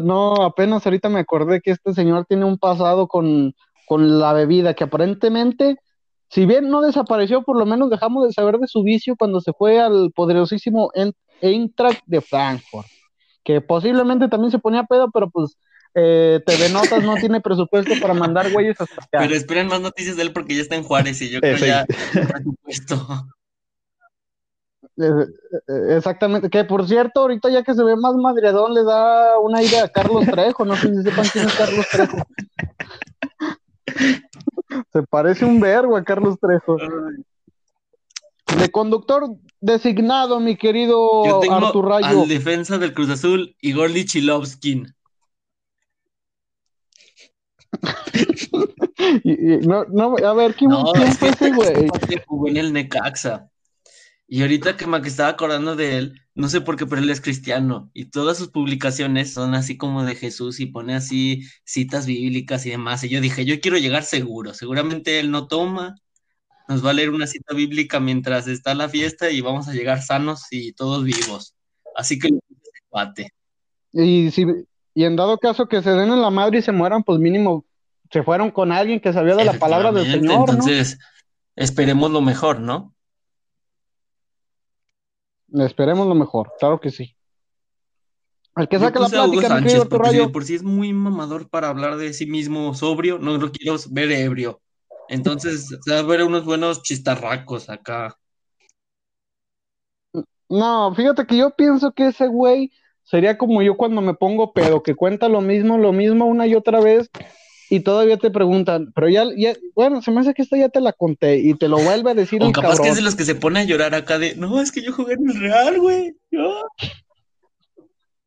[0.02, 3.54] No, apenas ahorita me acordé que este señor tiene un pasado con,
[3.88, 5.78] con la bebida, que aparentemente,
[6.30, 9.54] si bien no desapareció, por lo menos dejamos de saber de su vicio cuando se
[9.54, 12.88] fue al poderosísimo En- Eintracht de Frankfurt,
[13.44, 15.58] que posiblemente también se ponía pedo, pero pues
[15.96, 19.20] eh, TV Notas no tiene presupuesto para mandar güeyes hasta acá.
[19.20, 21.66] Pero esperen más noticias de él porque ya está en Juárez y yo creo Efecto.
[22.14, 23.26] ya presupuesto.
[24.98, 25.26] Eh,
[25.96, 29.86] Exactamente, que por cierto, ahorita ya que se ve más madreadón, le da una idea
[29.86, 32.18] a Carlos Trejo, no sé si sepan quién es Carlos Trejo.
[34.94, 36.78] Se parece un vergo a Carlos Trejo.
[38.58, 39.24] De conductor
[39.62, 42.22] designado, mi querido Yo tengo Artur Rayo.
[42.22, 44.94] al defensa del Cruz Azul, Igor Lichilovskin.
[49.64, 51.88] No, no, a ver, ¿quién, No, quién fue ese güey?
[52.28, 53.50] jugó en el Necaxa.
[54.34, 57.20] Y ahorita que me estaba acordando de él, no sé por qué, pero él es
[57.20, 57.92] cristiano.
[57.94, 62.70] Y todas sus publicaciones son así como de Jesús y pone así citas bíblicas y
[62.70, 63.04] demás.
[63.04, 64.54] Y yo dije, yo quiero llegar seguro.
[64.54, 65.96] Seguramente él no toma.
[66.70, 70.02] Nos va a leer una cita bíblica mientras está la fiesta y vamos a llegar
[70.02, 71.54] sanos y todos vivos.
[71.98, 72.30] Así que
[72.86, 73.34] empate.
[73.92, 74.46] Y, si,
[74.96, 77.66] y en dado caso que se den en la madre y se mueran, pues mínimo
[78.10, 80.54] se fueron con alguien que sabía de la palabra del Señor, ¿no?
[80.54, 81.00] Entonces,
[81.58, 82.96] esperemos lo mejor, ¿no?
[85.54, 87.16] Esperemos lo mejor, claro que sí.
[88.56, 91.70] El que saca la plática, Sánchez, porque si de por sí es muy mamador para
[91.70, 94.62] hablar de sí mismo sobrio, no lo quiero ver ebrio.
[95.08, 98.18] Entonces, se va a ver unos buenos chistarracos acá.
[100.50, 102.72] No, fíjate que yo pienso que ese güey
[103.04, 106.56] sería como yo cuando me pongo pedo, que cuenta lo mismo, lo mismo una y
[106.56, 107.10] otra vez,
[107.72, 110.82] y todavía te preguntan, pero ya, ya, bueno, se me hace que esta ya te
[110.82, 112.96] la conté, y te lo vuelve a decir O el capaz que es cabrón.
[112.98, 115.30] de los que se pone a llorar acá de, no, es que yo jugué en
[115.30, 116.14] el Real, güey.
[116.32, 116.52] No.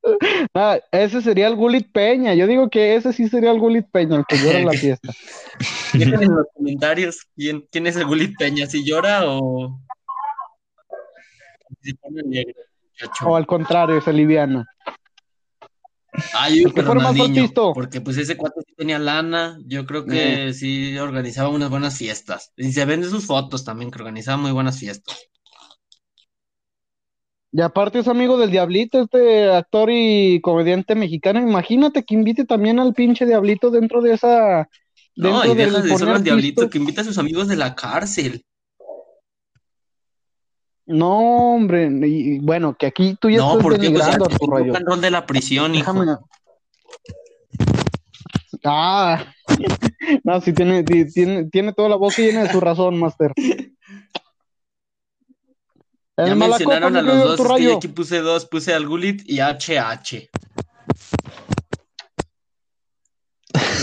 [0.55, 4.17] Ah, ese sería el Gulit Peña, yo digo que ese sí sería el Gulit Peña,
[4.17, 5.13] el que llora en la fiesta.
[5.95, 9.81] Dejen en los comentarios quién, quién es el Gulit Peña, si llora o
[11.81, 13.27] se pone muchacho.
[13.27, 14.67] O al contrario, es liviana.
[16.33, 20.97] Ah, yo más Ronaldinho, porque pues ese cuate sí tenía lana, yo creo que sí
[20.99, 22.53] organizaba unas buenas fiestas.
[22.57, 25.29] Y se ven de sus fotos también, que organizaba muy buenas fiestas.
[27.53, 31.39] Y aparte es amigo del Diablito, este actor y comediante mexicano.
[31.39, 34.69] Imagínate que invite también al pinche Diablito dentro de esa.
[35.15, 37.55] No, Dentro y deja del de solo al diablito que invita a sus amigos de
[37.55, 38.45] la cárcel.
[40.87, 44.51] No, hombre, y, bueno, que aquí tú ya No, estás porque pues, denigrando, el Artur
[44.51, 44.67] Rayo.
[44.67, 45.93] rock and roll de la prisión, hijo.
[45.95, 46.19] Déjame.
[48.65, 49.25] Ah,
[50.25, 53.33] no, sí tiene, ti- tiene, tiene toda la boca llena de su razón, Master.
[56.17, 57.77] Ya mencionaron mi a los dos, es que yo Rayo.
[57.79, 60.31] aquí puse dos, puse al Gulit y HH.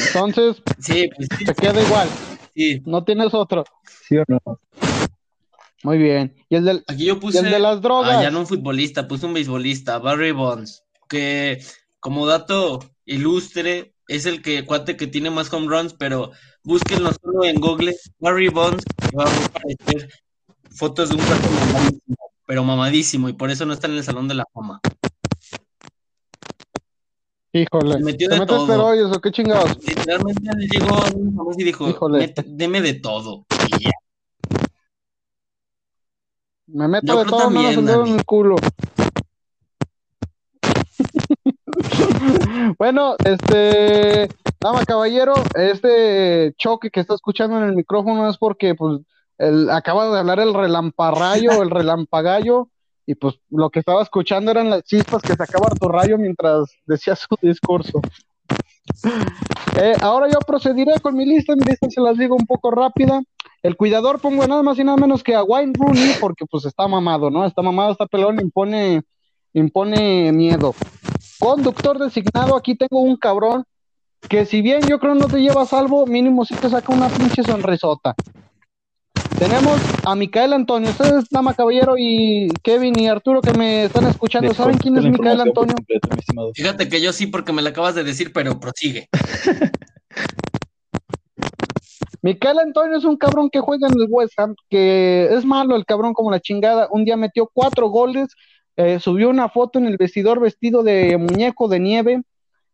[0.07, 2.07] Entonces, Sí, pues sí, te queda igual,
[2.55, 2.81] sí.
[2.85, 3.65] no tienes otro.
[4.07, 4.39] ¿Sí o no?
[5.83, 6.35] Muy bien.
[6.49, 7.39] Y el del, Aquí yo puse.
[7.39, 8.17] el de las drogas.
[8.17, 11.63] Ah, ya no un futbolista, puse un beisbolista, Barry Bonds, que
[11.99, 16.31] como dato ilustre, es el que cuate que tiene más home runs, pero
[16.63, 20.09] búsquenlo solo en Google, Barry Bonds, y va a aparecer
[20.69, 24.27] fotos de un cuate mamadísimo, pero mamadísimo, y por eso no está en el Salón
[24.27, 24.81] de la Fama.
[27.53, 29.11] Híjole, Se metió ¿te de metes todo.
[29.11, 29.77] o qué chingados?
[29.85, 32.19] Literalmente llegó a un famoso y dijo, Híjole.
[32.19, 33.45] "Mete- deme de todo.
[33.77, 33.91] Y ya.
[36.73, 38.11] Me meto Yo de todo menos también, el dedo Dani.
[38.11, 38.55] en el culo.
[42.77, 49.01] bueno, este, dama caballero, este choque que está escuchando en el micrófono es porque pues
[49.37, 52.69] el, acaba de hablar el relamparrayo, el relampagallo,
[53.05, 57.35] y pues lo que estaba escuchando eran las chispas que sacaba Rayo mientras decía su
[57.41, 58.01] discurso.
[59.79, 63.21] Eh, ahora yo procederé con mi lista, mi lista se las digo un poco rápida.
[63.63, 66.87] El cuidador pongo nada más y nada menos que a Wayne Rooney porque pues está
[66.87, 67.45] mamado, ¿no?
[67.45, 69.01] Está mamado, está pelón, impone,
[69.53, 70.73] impone miedo.
[71.39, 73.63] Conductor designado, aquí tengo un cabrón
[74.27, 77.07] que si bien yo creo no te lleva a salvo, mínimo sí te saca una
[77.09, 78.15] pinche sonrisota.
[79.37, 84.53] Tenemos a Micael Antonio, ustedes, Dama Caballero y Kevin y Arturo que me están escuchando,
[84.53, 85.75] ¿saben quién es Micael Antonio?
[86.53, 89.07] Fíjate que yo sí, porque me lo acabas de decir, pero prosigue.
[92.21, 95.85] Micael Antonio es un cabrón que juega en el West Ham, que es malo el
[95.85, 96.87] cabrón como la chingada.
[96.91, 98.29] Un día metió cuatro goles,
[98.75, 102.21] eh, subió una foto en el vestidor vestido de muñeco de nieve.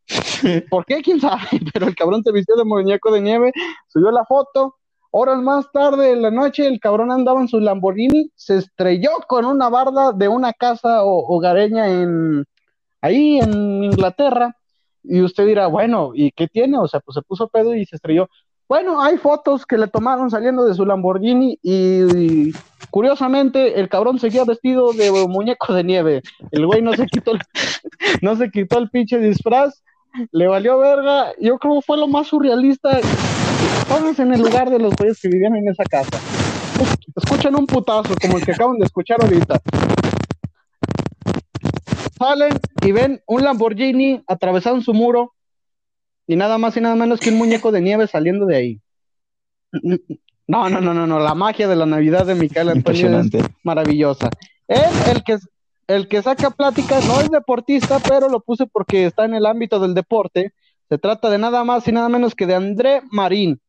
[0.69, 1.01] ¿Por qué?
[1.01, 1.41] ¿Quién sabe?
[1.73, 3.51] Pero el cabrón se vistió de muñeco de nieve,
[3.87, 4.75] subió la foto
[5.11, 9.45] Horas más tarde en la noche, el cabrón andaba en su Lamborghini, se estrelló con
[9.45, 12.45] una barda de una casa hogareña en
[13.01, 14.55] ahí en Inglaterra.
[15.03, 16.77] Y usted dirá, bueno, ¿y qué tiene?
[16.77, 18.27] O sea, pues se puso pedo y se estrelló.
[18.69, 22.51] Bueno, hay fotos que le tomaron saliendo de su Lamborghini y,
[22.89, 26.21] curiosamente el cabrón seguía vestido de muñeco de nieve.
[26.51, 27.39] El güey no se quitó el,
[28.21, 29.83] no se quitó el pinche disfraz,
[30.31, 31.31] le valió verga.
[31.39, 32.99] Yo creo que fue lo más surrealista.
[33.87, 36.19] Pónganse en el lugar de los güeyes que vivían en esa casa.
[37.15, 39.61] Escuchan un putazo como el que acaban de escuchar ahorita.
[42.17, 45.35] Salen y ven un Lamborghini atravesado en su muro
[46.27, 48.81] y nada más y nada menos que un muñeco de nieve saliendo de ahí.
[50.47, 53.29] No, no, no, no, no, la magia de la Navidad de Micael Antonio es
[53.63, 54.29] maravillosa.
[54.67, 55.37] Él, el que,
[55.87, 59.79] el que saca pláticas, no es deportista, pero lo puse porque está en el ámbito
[59.79, 60.53] del deporte.
[60.89, 63.59] Se trata de nada más y nada menos que de André Marín.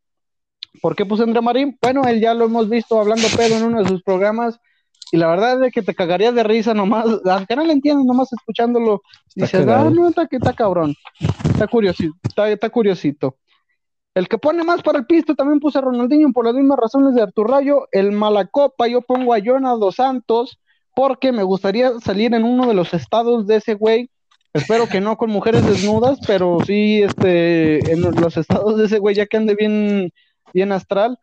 [0.80, 1.76] ¿Por qué puse André Marín?
[1.80, 4.60] Bueno, él ya lo hemos visto hablando pedo en uno de sus programas
[5.10, 8.32] y la verdad es que te cagarías de risa nomás, aunque no le entiendes, nomás
[8.32, 9.02] escuchándolo,
[9.34, 10.94] dices, ah, no, está, está cabrón,
[11.44, 13.36] está curiosito, está, curiosito.
[14.14, 17.14] El que pone más para el pisto también puse a Ronaldinho por las mismas razones
[17.14, 17.86] de Artur Rayo.
[17.92, 20.58] El Malacopa, yo pongo a Jonah dos Santos
[20.94, 24.10] porque me gustaría salir en uno de los estados de ese güey.
[24.52, 29.14] Espero que no con mujeres desnudas, pero sí este, en los estados de ese güey,
[29.14, 30.10] ya que ande bien,
[30.52, 31.16] bien astral.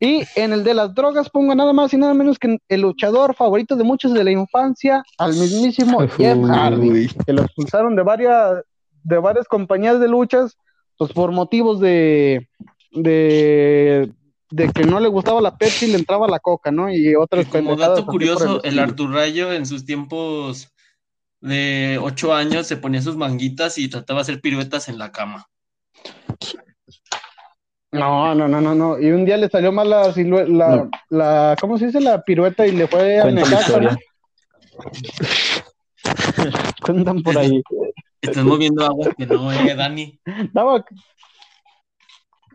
[0.00, 3.34] Y en el de las drogas pongo nada más y nada menos que el luchador
[3.34, 8.64] favorito de muchos de la infancia, al mismísimo Jeff Hardy, que lo expulsaron de varias,
[9.04, 10.56] de varias compañías de luchas,
[10.98, 12.48] pues por motivos de,
[12.90, 14.12] de,
[14.74, 16.92] que no le gustaba la Pepsi y le entraba la coca, ¿no?
[16.92, 20.68] Y otras Como dato curioso, el, el Artur Rayo en sus tiempos
[21.40, 25.46] de ocho años se ponía sus manguitas y trataba de hacer piruetas en la cama.
[27.94, 28.98] No, no, no, no, no.
[28.98, 32.00] Y un día le salió mal la la, la, ¿cómo se dice?
[32.00, 33.96] La pirueta y le fue a negar.
[36.82, 37.62] Cuentan por ahí.
[38.20, 40.18] Estás moviendo agua que no, eh, Dani.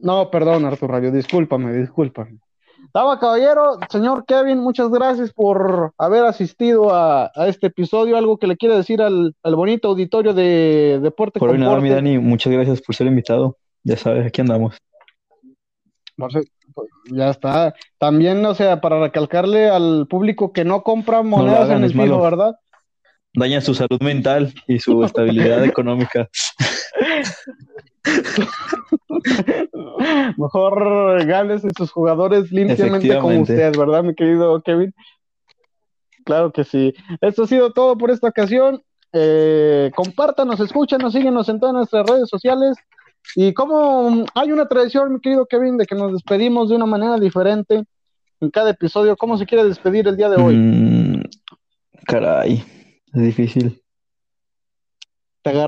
[0.01, 2.39] No, perdón, Arturo Radio, discúlpame, discúlpame.
[2.93, 8.17] Daba caballero, señor Kevin, muchas gracias por haber asistido a, este episodio.
[8.17, 12.51] Algo que le quiere decir al, bonito auditorio de Deporte Por nada, mi Dani, muchas
[12.51, 13.57] gracias por ser invitado.
[13.83, 14.75] Ya sabes, aquí andamos.
[16.19, 16.47] Pues,
[17.11, 17.73] ya está.
[17.97, 22.55] También, o sea, para recalcarle al público que no compra monedas en el fijo, ¿verdad?
[23.33, 26.29] Daña su salud mental y su estabilidad económica.
[30.37, 34.93] Mejor gales a sus jugadores limpiamente como usted, ¿verdad, mi querido Kevin?
[36.25, 36.93] Claro que sí.
[37.21, 38.81] Esto ha sido todo por esta ocasión.
[39.13, 42.77] Eh, compártanos, escúchanos, síguenos en todas nuestras redes sociales.
[43.35, 47.17] Y como hay una tradición, mi querido Kevin, de que nos despedimos de una manera
[47.17, 47.83] diferente
[48.41, 49.15] en cada episodio.
[49.17, 50.55] ¿Cómo se quiere despedir el día de hoy?
[50.55, 51.23] Mm,
[52.05, 52.63] caray,
[53.13, 53.81] es difícil.
[55.41, 55.67] Te,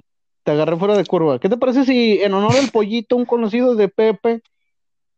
[0.51, 1.39] agarré fuera de curva.
[1.39, 4.41] ¿Qué te parece si en honor al pollito, un conocido de Pepe,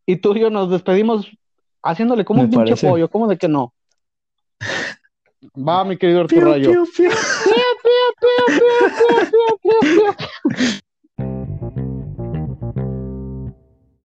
[0.06, 1.30] y tú y yo nos despedimos
[1.82, 3.10] haciéndole como un pinche pollo?
[3.10, 3.74] ¿Cómo de que no?
[5.56, 6.72] Va, mi querido Arturo Rayo.